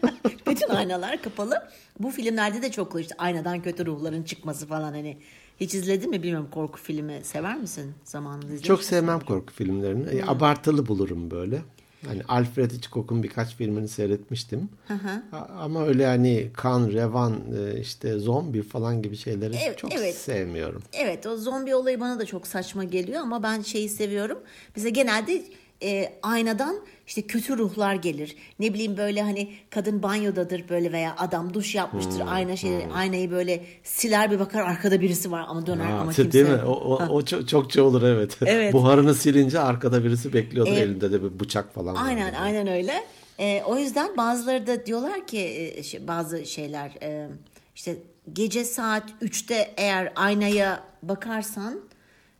[0.52, 1.68] Bütün aynalar kapalı.
[2.00, 5.18] Bu filmlerde de çok işte aynadan kötü ruhların çıkması falan hani.
[5.60, 10.12] Hiç izledin mi bilmiyorum korku filmi sever misin zamanında izlemiş Çok sevmem korku filmlerini.
[10.12, 10.30] Hmm.
[10.30, 11.62] Abartılı bulurum böyle.
[12.08, 14.70] Hani Alfred Hitchcock'un birkaç filmini seyretmiştim.
[14.88, 15.38] Hı hı.
[15.60, 20.16] Ama öyle hani kan, revan, e, işte zombi falan gibi şeyleri evet, çok evet.
[20.16, 20.84] sevmiyorum.
[20.94, 24.40] Evet o zombi olayı bana da çok saçma geliyor ama ben şeyi seviyorum.
[24.76, 25.44] Bize genelde
[25.84, 26.76] e, aynadan
[27.08, 28.36] işte kötü ruhlar gelir.
[28.60, 32.20] Ne bileyim böyle hani kadın banyodadır böyle veya adam duş yapmıştır.
[32.20, 32.96] Hmm, ayna şey hmm.
[32.96, 36.32] aynayı böyle siler bir bakar arkada birisi var ama döner ha, ama kimse.
[36.32, 36.64] Değil mi?
[36.66, 38.38] O, o, o çok, çokça olur evet.
[38.46, 38.74] evet.
[38.74, 40.82] Buharını silince arkada birisi bekliyordur evet.
[40.82, 41.96] elinde de bir bıçak falan.
[41.96, 42.40] Aynen var.
[42.42, 43.04] aynen öyle.
[43.40, 45.40] E, o yüzden bazıları da diyorlar ki
[45.76, 47.28] e, şey, bazı şeyler e,
[47.76, 47.98] işte
[48.34, 51.80] gece saat 3'te eğer aynaya bakarsan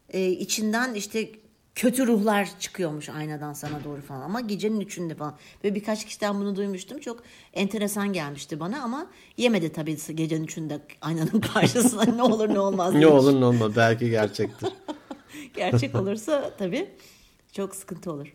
[0.10, 1.30] e, içinden işte
[1.76, 5.36] kötü ruhlar çıkıyormuş aynadan sana doğru falan ama gecenin üçünde falan.
[5.64, 7.00] Ve birkaç kişiden bunu duymuştum.
[7.00, 9.08] Çok enteresan gelmişti bana ama
[9.38, 12.94] yemedi tabii gecenin üçünde aynanın karşısına ne olur ne olmaz.
[12.94, 14.70] ne olur ne olmaz belki gerçektir.
[15.56, 16.90] Gerçek olursa tabii
[17.54, 18.34] çok sıkıntı olur.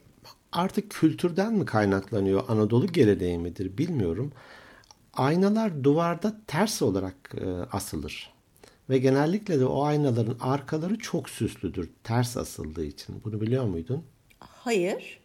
[0.52, 4.32] Artık kültürden mi kaynaklanıyor Anadolu geleneği midir bilmiyorum.
[5.14, 8.35] Aynalar duvarda ters olarak e, asılır.
[8.90, 13.22] Ve genellikle de o aynaların arkaları çok süslüdür ters asıldığı için.
[13.24, 14.02] Bunu biliyor muydun?
[14.38, 15.20] Hayır.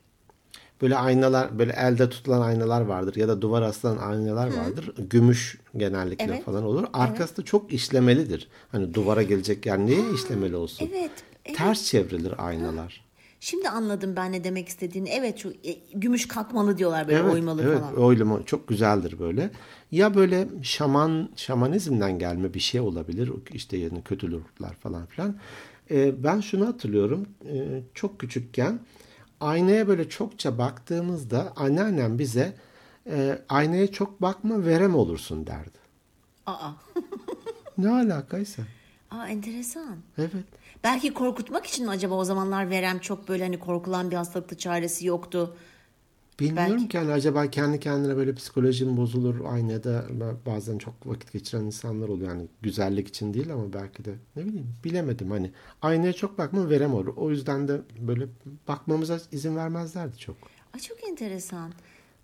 [0.81, 4.57] Böyle aynalar, böyle elde tutulan aynalar vardır ya da duvar asılan aynalar Hı.
[4.57, 4.93] vardır.
[4.97, 6.43] Gümüş genellikle evet.
[6.43, 6.87] falan olur.
[6.93, 7.37] Arkası evet.
[7.37, 8.47] da çok işlemelidir.
[8.71, 10.89] Hani duvara gelecek yer niye işlemeli olsun?
[10.91, 11.11] Evet,
[11.45, 11.57] evet.
[11.57, 13.10] Ters çevrilir aynalar.
[13.43, 15.09] Şimdi anladım ben ne demek istediğini.
[15.09, 17.89] Evet şu e, gümüş kalkmalı diyorlar böyle evet, oymalı evet, falan.
[17.89, 19.51] Evet oylama çok güzeldir böyle.
[19.91, 23.31] Ya böyle şaman şamanizmden gelme bir şey olabilir.
[23.53, 25.35] İşte yani kötülükler falan filan.
[25.91, 27.27] Ee, ben şunu hatırlıyorum.
[27.45, 28.79] Ee, çok küçükken
[29.39, 32.53] aynaya böyle çokça baktığımızda anneannem bize
[33.09, 35.77] e, aynaya çok bakma verem olursun derdi.
[36.45, 36.71] Aa.
[37.77, 38.63] Ne alakaysa.
[39.11, 39.97] Aa enteresan.
[40.17, 40.31] Evet.
[40.83, 45.07] Belki korkutmak için mi acaba o zamanlar verem çok böyle hani korkulan bir hastalıktı çaresi
[45.07, 45.55] yoktu.
[46.39, 46.87] Bilmiyorum Belki.
[46.87, 50.05] ki hani acaba kendi kendine böyle psikolojim bozulur aynada
[50.45, 52.29] bazen çok vakit geçiren insanlar oluyor.
[52.29, 56.93] Yani güzellik için değil ama belki de ne bileyim bilemedim hani aynaya çok bakma verem
[56.93, 57.13] olur.
[57.17, 58.27] O yüzden de böyle
[58.67, 60.35] bakmamıza izin vermezlerdi çok.
[60.73, 61.71] Ay çok enteresan.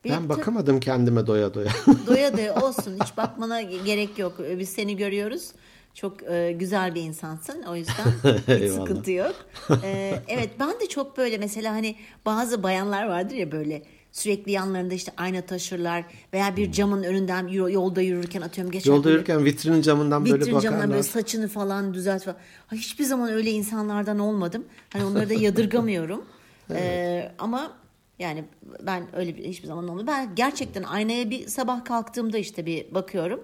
[0.05, 1.71] Ben Benim bakamadım kendime doya doya.
[2.07, 4.33] doya doya olsun hiç bakmana gerek yok.
[4.59, 5.51] Biz seni görüyoruz.
[5.97, 7.63] Çok e, güzel bir insansın.
[7.63, 8.05] O yüzden
[8.59, 9.35] hiç sıkıntı yok.
[9.83, 13.81] E, evet ben de çok böyle mesela hani bazı bayanlar vardır ya böyle
[14.11, 19.09] sürekli yanlarında işte ayna taşırlar veya bir camın önünden yol- yolda yürürken atıyorum geçerken Yolda
[19.09, 20.71] yürürken vitrinin camından böyle vitrin bakarlar.
[20.71, 22.37] camından böyle saçını falan düzelt falan.
[22.71, 24.65] Hiçbir zaman öyle insanlardan olmadım.
[24.89, 26.25] Hani onları da yadırgamıyorum.
[26.71, 27.71] Ee, ama
[28.19, 28.43] yani
[28.81, 30.07] ben öyle bir, hiçbir zaman olmadı.
[30.07, 33.43] Ben gerçekten aynaya bir sabah kalktığımda işte bir bakıyorum.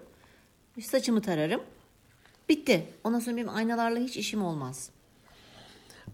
[0.81, 1.61] Saçımı tararım.
[2.49, 2.87] Bitti.
[3.03, 4.89] Ondan sonra benim aynalarla hiç işim olmaz.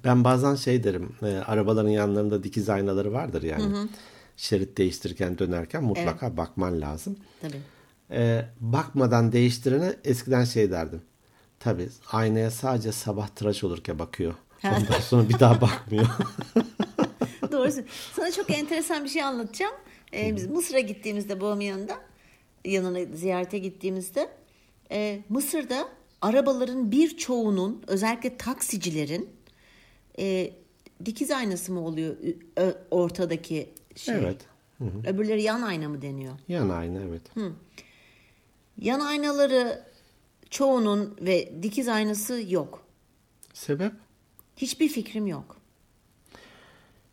[0.03, 1.15] Ben bazen şey derim.
[1.21, 3.87] e, arabaların yanlarında dikiz aynaları vardır yani.
[4.37, 7.17] Şerit değiştirirken dönerken mutlaka bakman lazım.
[7.41, 7.61] Tabii.
[8.11, 11.01] E, bakmadan değiştirene eskiden şey derdim.
[11.59, 14.33] Tabii aynaya sadece sabah tıraş olurken bakıyor.
[14.63, 16.07] Ondan sonra bir daha bakmıyor.
[17.51, 17.81] Doğrusu.
[18.15, 19.73] Sana çok enteresan bir şey anlatacağım.
[20.13, 21.97] Ee, biz Mısır'a gittiğimizde babamın yanında
[22.65, 24.29] yanına ziyarete gittiğimizde
[24.91, 25.87] e, Mısır'da
[26.21, 29.29] arabaların birçoğunun özellikle taksicilerin
[30.19, 30.53] e,
[31.05, 32.15] dikiz aynası mı oluyor
[32.57, 34.15] Ö- ortadaki şey?
[34.15, 34.37] evet.
[35.07, 36.33] Öbürleri yan ayna mı deniyor?
[36.47, 37.21] Yan ayna evet.
[38.77, 39.83] Yan aynaları
[40.49, 42.83] çoğunun ve dikiz aynası yok.
[43.53, 43.91] Sebep?
[44.57, 45.57] Hiçbir fikrim yok.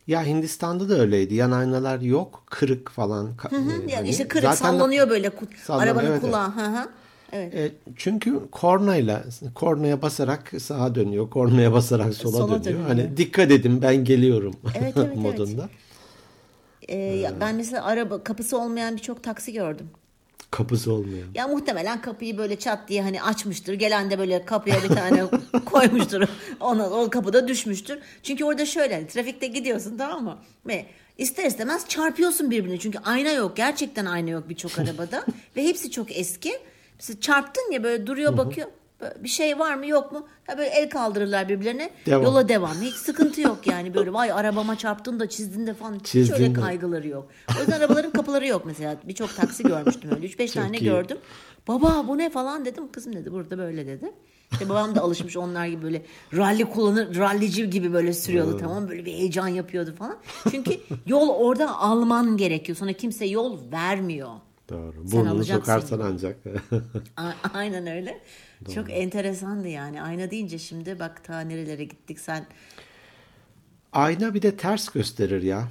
[0.07, 1.35] Ya Hindistan'da da öyleydi.
[1.35, 2.43] Yan aynalar yok.
[2.45, 3.35] Kırık falan.
[3.35, 5.31] Ka- Hı, e, yani hani işte kırık zaten- sallanıyor böyle
[5.63, 6.55] Sallanıyor, arabanın evet, kulağı.
[6.55, 6.89] Hı hı.
[7.31, 7.55] Evet.
[7.55, 9.23] E, çünkü kornayla
[9.55, 12.63] kornaya basarak sağa dönüyor, kornaya basarak sola, Sola dönüyor.
[12.65, 12.87] dönüyor.
[12.87, 15.17] Hani dikkat edin ben geliyorum Evet, evet, evet.
[15.17, 15.69] modunda.
[16.87, 19.89] Ee, ya ben mesela araba kapısı olmayan birçok taksi gördüm.
[20.51, 21.27] Kapısı olmuyor.
[21.35, 23.73] Ya muhtemelen kapıyı böyle çat diye hani açmıştır.
[23.73, 25.23] Gelen de böyle kapıya bir tane
[25.65, 26.27] koymuştur.
[26.59, 27.99] Ona o kapıda düşmüştür.
[28.23, 30.37] Çünkü orada şöyle hani trafikte gidiyorsun tamam mı?
[30.67, 30.85] Ve
[31.17, 32.79] ister istemez çarpıyorsun birbirine.
[32.79, 33.57] Çünkü ayna yok.
[33.57, 35.25] Gerçekten ayna yok birçok arabada.
[35.55, 36.53] Ve hepsi çok eski.
[36.99, 38.67] Mesela çarptın ya böyle duruyor bakıyor.
[39.01, 40.27] Böyle Bir şey var mı yok mu?
[40.47, 41.89] Ha böyle el kaldırırlar birbirlerine.
[42.05, 42.23] Devam.
[42.23, 42.73] Yola devam.
[42.81, 45.95] Hiç sıkıntı yok yani böyle vay arabama çarptın da çizdin de falan.
[45.95, 46.59] Hiç Çizdin öyle de.
[46.59, 47.27] kaygıları yok.
[47.57, 48.95] O yüzden arabaların kapıları yok mesela.
[49.03, 50.27] Birçok taksi görmüştüm öyle.
[50.27, 50.83] 3-5 tane iyi.
[50.83, 51.17] gördüm.
[51.67, 52.91] Baba bu ne falan dedim.
[52.91, 54.11] Kızım dedi burada böyle dedi.
[54.51, 56.01] İşte babam da alışmış onlar gibi böyle
[56.33, 60.17] ralli kullanır, rallici gibi böyle sürüyordu tamam böyle bir heyecan yapıyordu falan.
[60.51, 60.71] Çünkü
[61.05, 62.77] yol orada alman gerekiyor.
[62.77, 64.29] Sana kimse yol vermiyor.
[64.69, 64.93] Doğru.
[65.07, 65.59] Sen Burnunu alacaksın.
[65.73, 66.37] sokarsan ancak.
[67.17, 68.19] A- Aynen öyle.
[68.75, 70.01] Çok enteresandı yani.
[70.01, 72.45] Ayna deyince şimdi bak ta nerelere gittik sen.
[73.93, 75.67] Ayna bir de ters gösterir ya.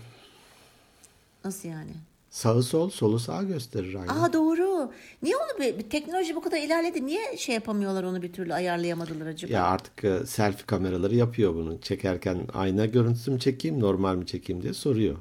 [1.45, 1.91] Nasıl yani?
[2.31, 4.25] Sağı sol, solu sağ gösterir ayna.
[4.25, 4.93] Aa doğru.
[5.23, 7.07] Niye onu bir, bir teknoloji bu kadar ilerledi?
[7.07, 9.53] Niye şey yapamıyorlar onu bir türlü ayarlayamadılar acaba?
[9.53, 11.81] Ya artık e, selfie kameraları yapıyor bunu.
[11.81, 15.17] Çekerken ayna görüntüsü mü çekeyim, normal mi çekeyim diye soruyor.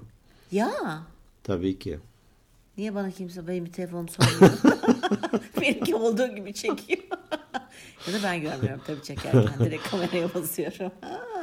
[0.51, 0.71] Ya.
[1.43, 1.99] Tabii ki.
[2.77, 4.53] Niye bana kimse benim bir telefonum sormuyor?
[5.61, 6.99] Benimki olduğu gibi çekiyor.
[8.07, 9.59] ya da ben görmüyorum tabii çekerken.
[9.65, 10.91] Direkt kameraya basıyorum.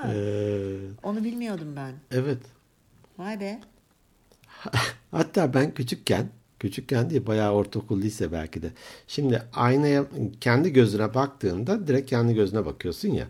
[0.06, 1.92] Ee, onu bilmiyordum ben.
[2.10, 2.38] evet.
[3.18, 3.60] Vay be.
[5.10, 6.28] Hatta ben küçükken,
[6.62, 8.70] küçükken değil bayağı ortaokul lise belki de.
[9.06, 10.04] Şimdi aynaya
[10.40, 13.26] kendi gözüne baktığında direkt kendi gözüne bakıyorsun ya.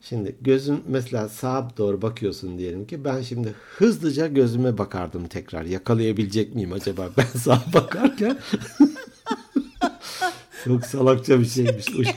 [0.00, 5.64] Şimdi gözün mesela sağa doğru bakıyorsun diyelim ki ben şimdi hızlıca gözüme bakardım tekrar.
[5.64, 8.38] Yakalayabilecek miyim acaba ben sağa bakarken?
[10.64, 11.88] Çok salakça bir şeymiş.
[11.88, 12.14] Iş-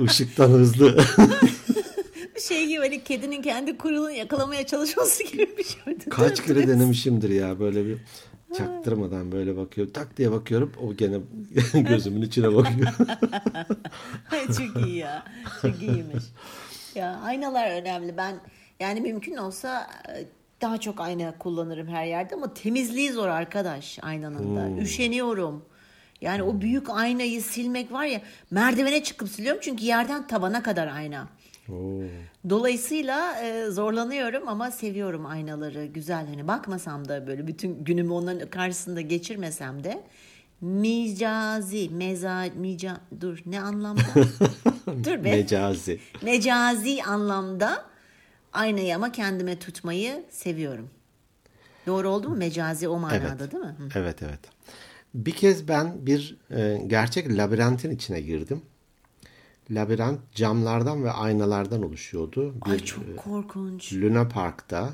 [0.00, 0.98] ışıktan hızlı.
[2.36, 5.98] Bir şey gibi hani kedinin kendi kuyruğunu yakalamaya çalışması gibi bir şey.
[6.10, 7.98] Kaç kere denemişimdir ya böyle bir
[8.58, 9.88] çaktırmadan böyle bakıyor.
[9.94, 11.18] Tak diye bakıyorum o gene
[11.82, 12.88] gözümün içine bakıyor.
[14.46, 15.24] Çok iyi ya.
[15.62, 16.24] Çok iyiymiş.
[16.94, 18.16] Ya aynalar önemli.
[18.16, 18.34] Ben
[18.80, 20.24] yani mümkün olsa e,
[20.60, 24.82] daha çok ayna kullanırım her yerde ama temizliği zor arkadaş aynanın da.
[24.82, 25.64] Üşeniyorum.
[26.20, 31.28] Yani o büyük aynayı silmek var ya merdivene çıkıp siliyorum çünkü yerden tavana kadar ayna.
[31.68, 32.02] Oo.
[32.50, 35.86] Dolayısıyla e, zorlanıyorum ama seviyorum aynaları.
[35.86, 40.02] Güzel hani bakmasam da böyle bütün günümü onların karşısında geçirmesem de
[40.60, 44.02] micazi, meza, mica, dur ne anlamda?
[44.86, 45.30] dur be.
[45.30, 46.00] Mecazi.
[46.22, 47.84] Mecazi anlamda
[48.52, 50.90] aynayı ama kendime tutmayı seviyorum.
[51.86, 52.36] Doğru oldu mu?
[52.36, 53.52] Mecazi o manada Evet.
[53.52, 53.74] değil mi?
[53.78, 53.98] Hı.
[53.98, 54.40] Evet evet.
[55.14, 58.62] Bir kez ben bir e, gerçek labirentin içine girdim.
[59.70, 62.54] Labirent camlardan ve aynalardan oluşuyordu.
[62.66, 63.92] Bir, Ay çok korkunç.
[63.92, 64.90] Luna Park'ta.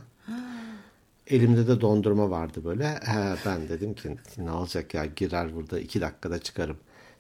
[1.27, 2.89] Elimde de dondurma vardı böyle.
[2.89, 6.77] He, ben dedim ki ne olacak ya girer burada iki dakikada çıkarım.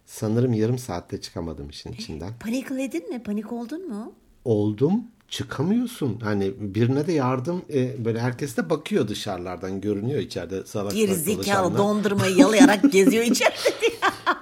[0.06, 2.32] Sanırım yarım saatte çıkamadım işin içinden.
[2.40, 3.22] Panikledin mi?
[3.22, 4.12] Panik oldun mu?
[4.44, 6.20] Oldum çıkamıyorsun.
[6.20, 11.44] Hani birine de yardım e, böyle herkes de bakıyor dışarılardan görünüyor içeride salak Geri salak
[11.44, 13.56] zekalı dondurmayı yalayarak geziyor içeride.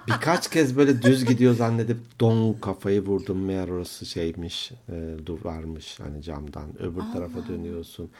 [0.07, 3.45] Birkaç kez böyle düz gidiyor zannedip don kafayı vurdum.
[3.45, 6.83] Meğer orası şeymiş, e, duvarmış hani camdan.
[6.83, 8.11] Öbür tarafa dönüyorsun.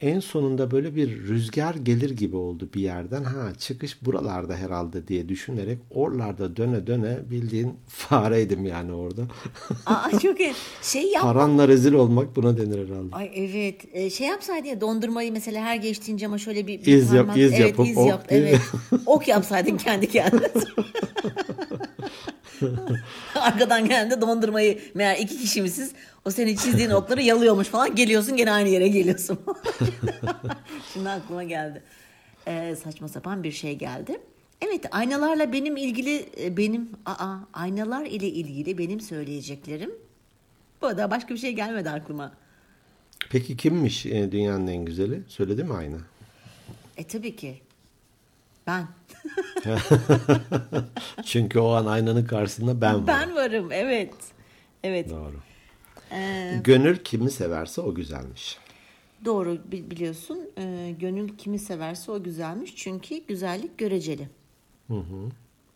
[0.00, 3.24] En sonunda böyle bir rüzgar gelir gibi oldu bir yerden.
[3.24, 9.22] Ha çıkış buralarda herhalde diye düşünerek oralarda döne döne bildiğin fareydim yani orada.
[9.86, 10.52] Aa çok iyi.
[10.82, 11.22] Şey yap.
[11.22, 13.16] Paranla rezil olmak buna denir herhalde.
[13.16, 13.80] Ay evet.
[13.92, 17.52] Ee, şey yapsaydı ya dondurmayı mesela her geçtiğin cama şöyle bir, bir İz yap, iz
[17.52, 18.30] evet, yapıp iz ok yap.
[18.30, 18.40] diye.
[18.40, 18.60] Evet.
[19.06, 20.48] Ok yapsaydın kendi kendine.
[23.34, 25.92] Arkadan geldi dondurmayı meğer iki kişimisiz
[26.24, 29.38] o senin çizdiğin okları yalıyormuş falan geliyorsun gene aynı yere geliyorsun.
[30.92, 31.82] Şimdi aklıma geldi.
[32.46, 34.20] Ee, saçma sapan bir şey geldi.
[34.60, 39.90] Evet aynalarla benim ilgili e, benim aa aynalar ile ilgili benim söyleyeceklerim.
[40.82, 42.32] Bu da başka bir şey gelmedi aklıma.
[43.30, 45.22] Peki kimmiş e, dünyanın en güzeli?
[45.28, 45.96] Söyledi mi aynı?
[46.96, 47.60] E tabii ki.
[48.66, 48.86] Ben.
[51.24, 53.06] Çünkü o an aynanın karşısında ben varım.
[53.06, 54.14] Ben varım evet.
[54.84, 55.10] Evet.
[55.10, 55.36] Doğru.
[56.12, 58.58] Ee, Gönül kimi severse o güzelmiş.
[59.24, 60.38] doğru bi- biliyorsun.
[60.58, 62.76] Ee, gönül kimi severse o güzelmiş.
[62.76, 64.28] Çünkü güzellik göreceli.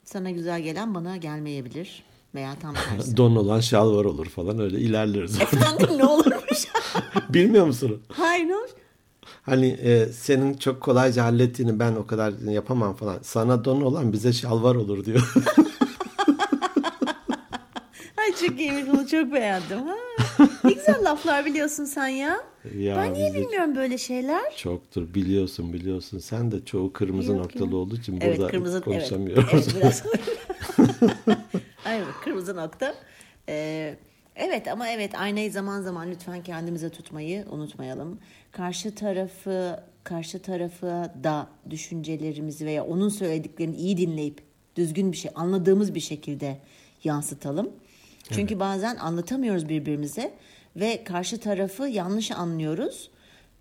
[0.05, 2.03] Sana güzel gelen bana gelmeyebilir.
[2.35, 3.17] Veya tam tersi.
[3.17, 5.41] Don olan şal var olur falan öyle ilerleriz.
[5.41, 6.65] Efendim ne olurmuş?
[7.29, 8.03] Bilmiyor musun?
[8.13, 8.69] Hayır ne olur?
[9.45, 13.19] Hani e, senin çok kolayca hallettiğini ben o kadar yapamam falan.
[13.23, 15.35] Sana don olan bize şalvar olur diyor.
[18.17, 19.79] Ay çok iyiymiş bunu çok beğendim.
[19.79, 19.95] Ha,
[20.65, 22.41] ne güzel laflar biliyorsun sen ya.
[22.77, 24.57] Ya ben niye bilmiyorum böyle şeyler?
[24.57, 26.19] Çoktur biliyorsun biliyorsun.
[26.19, 27.77] Sen de çoğu kırmızı Yok noktalı ya.
[27.77, 29.45] olduğu için Evet burada kırmızı konuşamıyoruz.
[29.53, 30.03] Evet, evet biraz.
[32.25, 32.95] Kırmızı nokta.
[33.49, 33.97] Ee,
[34.37, 38.19] evet ama evet aynayı zaman zaman lütfen kendimize tutmayı unutmayalım.
[38.57, 44.41] Karşı tarafı karşı tarafı da düşüncelerimizi veya onun söylediklerini iyi dinleyip
[44.77, 46.59] düzgün bir şey anladığımız bir şekilde
[47.05, 47.71] yansıtalım.
[48.31, 50.35] Çünkü bazen anlatamıyoruz birbirimize
[50.77, 53.11] ve karşı tarafı yanlış anlıyoruz.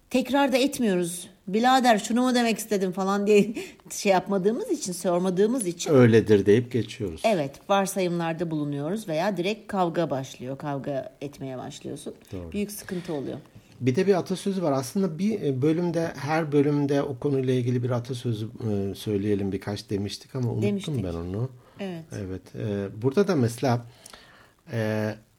[0.10, 1.30] Tekrar da etmiyoruz.
[1.48, 3.54] Bilader şunu mu demek istedim falan diye
[3.92, 7.22] şey yapmadığımız için, sormadığımız için Öyledir deyip geçiyoruz.
[7.24, 10.58] evet varsayımlarda bulunuyoruz veya direkt kavga başlıyor.
[10.58, 12.14] Kavga etmeye başlıyorsun.
[12.52, 13.38] Büyük sıkıntı oluyor.
[13.84, 14.72] Bir de bir atasözü var.
[14.72, 20.36] Aslında bir e, bölümde her bölümde o konuyla ilgili bir atasözü e, söyleyelim birkaç demiştik
[20.36, 21.04] ama unuttum Demiştik.
[21.04, 21.50] ben onu.
[21.80, 22.06] Evet.
[22.12, 22.56] Evet.
[22.56, 23.86] e, burada da mesela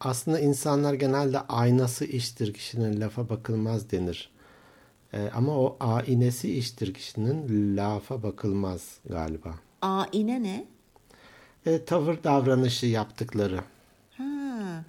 [0.00, 4.30] aslında insanlar genelde aynası iştir kişinin lafa bakılmaz denir.
[5.34, 9.54] Ama o aynesi iştir kişinin lafa bakılmaz galiba.
[9.82, 10.66] Aine ne?
[11.66, 13.60] E, tavır davranışı yaptıkları.
[14.16, 14.84] Ha.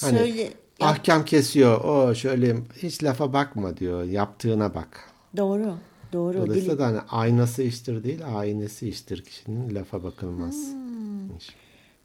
[0.00, 0.52] Hani Söyle.
[0.80, 1.84] Ya, ahkam kesiyor.
[1.84, 4.04] O şöyle hiç lafa bakma diyor.
[4.04, 5.10] Yaptığına bak.
[5.36, 5.74] doğru.
[6.12, 6.38] Doğru.
[6.38, 10.54] Dolayısıyla da hani aynası iştir değil, aynesi iştir kişinin lafa bakılmaz.
[10.54, 11.28] Hmm.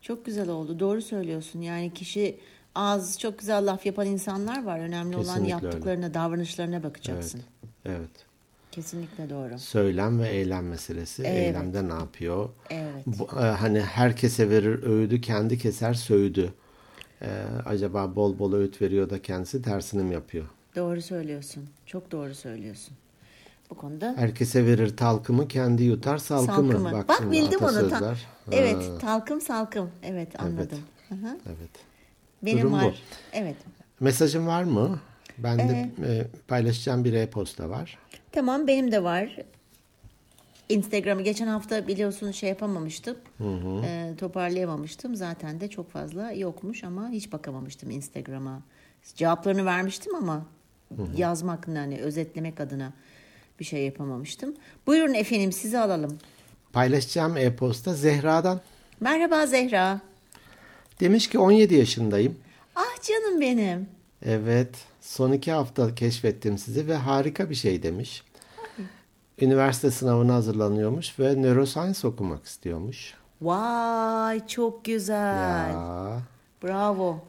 [0.01, 0.79] Çok güzel oldu.
[0.79, 1.61] Doğru söylüyorsun.
[1.61, 2.39] Yani kişi
[2.75, 4.79] az çok güzel laf yapan insanlar var.
[4.79, 7.41] Önemli olan Kesinlikle yaptıklarına, davranışlarına bakacaksın.
[7.85, 8.09] Evet.
[8.71, 9.59] Kesinlikle doğru.
[9.59, 11.23] Söylem ve eylem meselesi.
[11.23, 11.37] Evet.
[11.37, 12.49] Eylemde ne yapıyor?
[12.69, 13.03] Evet.
[13.05, 16.53] Bu, e, hani herkese verir öğüdü, kendi keser söğüdü.
[17.21, 17.27] E,
[17.65, 20.45] acaba bol bol öğüt veriyor da kendisi tersini mi yapıyor?
[20.75, 21.69] Doğru söylüyorsun.
[21.85, 22.93] Çok doğru söylüyorsun.
[23.69, 26.71] Bu konuda Herkese verir talkımı, kendi yutar salkımı.
[26.71, 26.91] salkımı.
[26.91, 27.89] Bak, şimdi bildim onu.
[27.89, 28.15] Ta-
[28.51, 29.91] evet, Ha, talkım salkım.
[30.03, 30.79] Evet, anladım.
[31.09, 31.15] Hı.
[31.47, 31.69] evet.
[32.41, 32.75] Benim Durum bu.
[32.75, 33.03] var.
[33.33, 33.55] Evet.
[33.99, 34.99] Mesajın var mı?
[35.37, 37.97] Ben de Ee, e, paylaşacağım bir e-posta var.
[38.31, 39.37] Tamam benim de var.
[40.69, 43.17] Instagram'ı geçen hafta biliyorsun şey yapamamıştım.
[43.85, 45.15] Ee, toparlayamamıştım.
[45.15, 48.61] Zaten de çok fazla yokmuş ama hiç bakamamıştım Instagram'a.
[49.15, 50.45] Cevaplarını vermiştim ama
[51.17, 52.93] yazmak yani özetlemek adına
[53.59, 54.55] bir şey yapamamıştım.
[54.87, 56.17] Buyurun efendim sizi alalım.
[56.73, 58.61] Paylaşacağım e-posta Zehra'dan.
[58.99, 60.01] Merhaba Zehra.
[60.99, 62.37] Demiş ki 17 yaşındayım.
[62.75, 63.87] Ah canım benim.
[64.25, 68.23] Evet, son iki hafta keşfettim sizi ve harika bir şey demiş.
[69.41, 73.13] Üniversite sınavına hazırlanıyormuş ve neuroscience okumak istiyormuş.
[73.41, 75.69] Vay çok güzel.
[75.69, 76.21] Ya,
[76.63, 77.19] Bravo.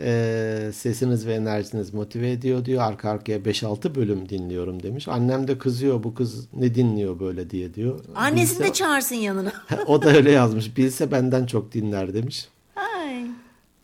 [0.00, 2.82] Ee, sesiniz ve enerjiniz motive ediyor diyor.
[2.82, 5.08] Arka arkaya 5-6 bölüm dinliyorum demiş.
[5.08, 8.00] Annem de kızıyor bu kız ne dinliyor böyle diye diyor.
[8.14, 8.70] Annesini Bilse...
[8.70, 9.52] de çağırsın yanına.
[9.86, 10.76] o da öyle yazmış.
[10.76, 12.48] Bilse benden çok dinler demiş.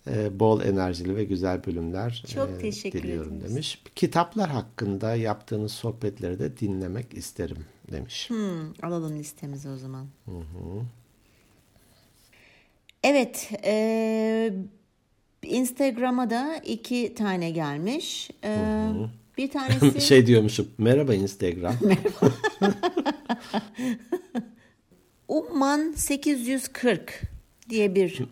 [0.07, 3.53] Ee, bol enerjili ve güzel bölümler çok e, teşekkür diliyorum ederiz.
[3.53, 3.83] demiş.
[3.97, 8.31] Kitaplar hakkında yaptığınız sohbetleri de dinlemek isterim demiş.
[8.31, 10.07] Hmm, alalım listemizi o zaman.
[10.25, 10.83] Hı hı.
[13.05, 14.53] Evet, e,
[15.43, 18.31] Instagram'a da iki tane gelmiş.
[18.45, 18.57] E,
[19.39, 20.01] bir tanesi...
[20.01, 21.75] şey diyormuşum, merhaba Instagram.
[21.83, 22.35] merhaba.
[25.29, 27.21] Umman 840
[27.71, 28.25] diye bir...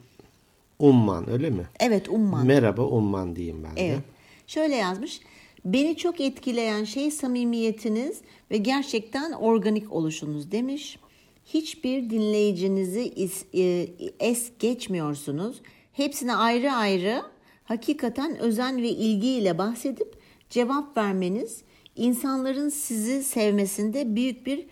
[0.79, 1.67] Umman öyle mi?
[1.81, 2.47] Evet Umman.
[2.47, 3.87] Merhaba Umman diyeyim ben de.
[3.87, 4.01] Evet.
[4.47, 5.21] Şöyle yazmış.
[5.65, 8.21] Beni çok etkileyen şey samimiyetiniz
[8.51, 10.99] ve gerçekten organik oluşunuz demiş.
[11.47, 13.13] Hiçbir dinleyicinizi
[13.55, 13.89] e,
[14.21, 15.61] es geçmiyorsunuz.
[15.93, 17.23] Hepsine ayrı ayrı
[17.65, 20.15] hakikaten özen ve ilgiyle bahsedip
[20.51, 21.63] cevap vermeniz
[21.97, 24.67] insanların sizi sevmesinde büyük bir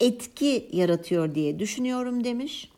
[0.00, 2.70] etki yaratıyor diye düşünüyorum demiş.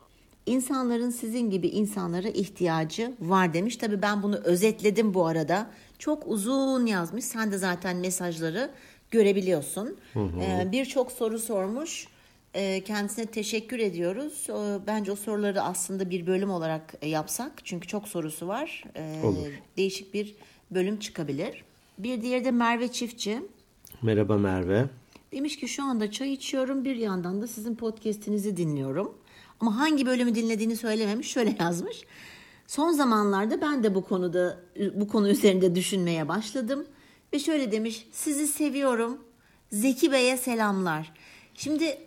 [0.46, 3.76] İnsanların sizin gibi insanlara ihtiyacı var demiş.
[3.76, 5.70] Tabii ben bunu özetledim bu arada.
[5.98, 7.24] Çok uzun yazmış.
[7.24, 8.70] Sen de zaten mesajları
[9.10, 9.96] görebiliyorsun.
[10.16, 12.06] Ee, Birçok soru sormuş.
[12.54, 14.46] Ee, kendisine teşekkür ediyoruz.
[14.86, 17.52] Bence o soruları aslında bir bölüm olarak e, yapsak.
[17.64, 18.84] Çünkü çok sorusu var.
[18.96, 19.48] Ee, Olur.
[19.76, 20.34] Değişik bir
[20.70, 21.64] bölüm çıkabilir.
[21.98, 23.42] Bir diğeri de Merve Çiftçi.
[24.02, 24.84] Merhaba Merve.
[25.32, 29.14] Demiş ki şu anda çay içiyorum bir yandan da sizin podcast'inizi dinliyorum.
[29.62, 31.30] Ama hangi bölümü dinlediğini söylememiş.
[31.30, 32.04] Şöyle yazmış.
[32.66, 34.58] Son zamanlarda ben de bu konuda
[34.94, 36.86] bu konu üzerinde düşünmeye başladım
[37.32, 38.06] ve şöyle demiş.
[38.12, 39.18] Sizi seviyorum.
[39.72, 41.12] Zeki Bey'e selamlar.
[41.54, 41.98] Şimdi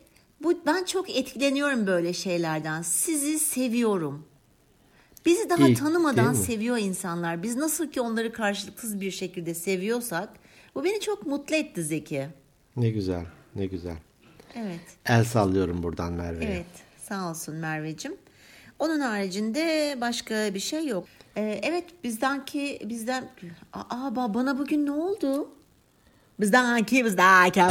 [0.43, 2.81] bu ben çok etkileniyorum böyle şeylerden.
[2.81, 4.25] Sizi seviyorum.
[5.25, 7.43] Bizi daha İlk, tanımadan seviyor insanlar.
[7.43, 10.29] Biz nasıl ki onları karşılıksız bir şekilde seviyorsak
[10.75, 12.27] bu beni çok mutlu etti Zeki.
[12.77, 13.25] Ne güzel,
[13.55, 13.97] ne güzel.
[14.55, 14.81] Evet.
[15.05, 16.51] El sallıyorum buradan Merve'ye.
[16.51, 18.15] Evet, sağ olsun Merve'cim.
[18.79, 21.07] Onun haricinde başka bir şey yok.
[21.37, 23.29] Ee, evet bizden ki bizden
[23.73, 25.49] aa bana bugün ne oldu?
[26.39, 27.61] Bizden ki bizden ki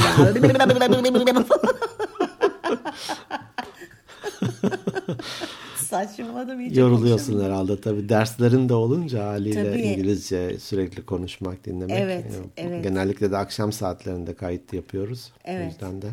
[5.76, 6.80] Saçmaladım iyice.
[6.80, 7.53] Yoruluyorsun konuşalım.
[7.53, 8.09] herhalde tabii.
[8.09, 9.82] Derslerin de olunca haliyle tabii.
[9.82, 11.99] İngilizce sürekli konuşmak, dinlemek.
[12.01, 12.85] Evet, yani evet.
[12.85, 15.32] Genellikle de akşam saatlerinde kayıt yapıyoruz.
[15.45, 15.62] Evet.
[15.62, 16.11] O yüzden de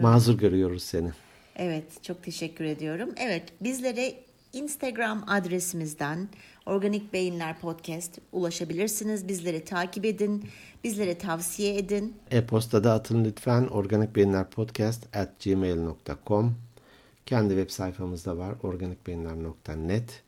[0.00, 1.10] mazur görüyoruz seni.
[1.56, 3.10] Evet, çok teşekkür ediyorum.
[3.16, 4.14] Evet, bizlere
[4.52, 6.28] Instagram adresimizden
[6.66, 9.28] Organik Beyinler Podcast ulaşabilirsiniz.
[9.28, 10.44] Bizleri takip edin,
[10.84, 12.16] bizlere tavsiye edin.
[12.30, 16.54] E-postada atın lütfen organikbeyinlerpodcast at gmail.com
[17.26, 20.22] Kendi web sayfamızda var organikbeyinler.net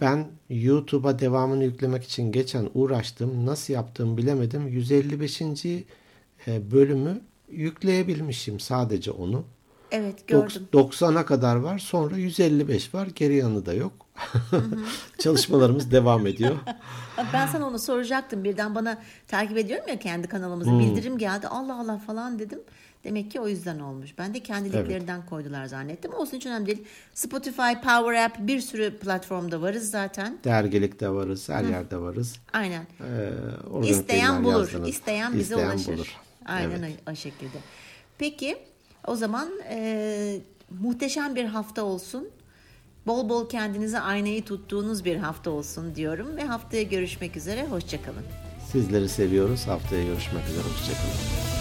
[0.00, 3.46] Ben YouTube'a devamını yüklemek için geçen uğraştım.
[3.46, 4.68] Nasıl yaptığımı bilemedim.
[4.68, 5.42] 155.
[5.42, 9.44] E, bölümü yükleyebilmişim sadece onu.
[9.92, 10.68] Evet gördüm.
[10.72, 13.92] 90'a kadar var sonra 155 var geri yanı da yok.
[15.18, 16.56] Çalışmalarımız devam ediyor.
[17.32, 20.80] ben sana onu soracaktım birden bana takip ediyorum ya kendi kanalımızı hmm.
[20.80, 22.58] bildirim geldi Allah Allah falan dedim.
[23.04, 24.18] Demek ki o yüzden olmuş.
[24.18, 25.28] Ben de kendiliklerinden evet.
[25.30, 26.14] koydular zannettim.
[26.14, 26.84] Olsun hiç önemli değil.
[27.14, 30.38] Spotify, Power App bir sürü platformda varız zaten.
[30.44, 31.70] Dergilikte varız, her Hı.
[31.70, 32.36] yerde varız.
[32.52, 32.86] Aynen.
[33.00, 34.60] Ee, İsteyen bulur.
[34.60, 34.88] Yazdınız.
[34.88, 35.96] İsteyen bize İsteyen ulaşır.
[35.96, 36.16] Bulur.
[36.46, 36.98] Aynen evet.
[37.08, 37.58] o, o şekilde.
[38.18, 38.58] Peki
[39.06, 40.40] o zaman e,
[40.80, 42.28] muhteşem bir hafta olsun.
[43.06, 47.66] Bol bol kendinize aynayı tuttuğunuz bir hafta olsun diyorum ve haftaya görüşmek üzere.
[47.66, 48.24] Hoşçakalın.
[48.72, 49.66] Sizleri seviyoruz.
[49.66, 50.62] Haftaya görüşmek üzere.
[50.62, 51.51] Hoşçakalın.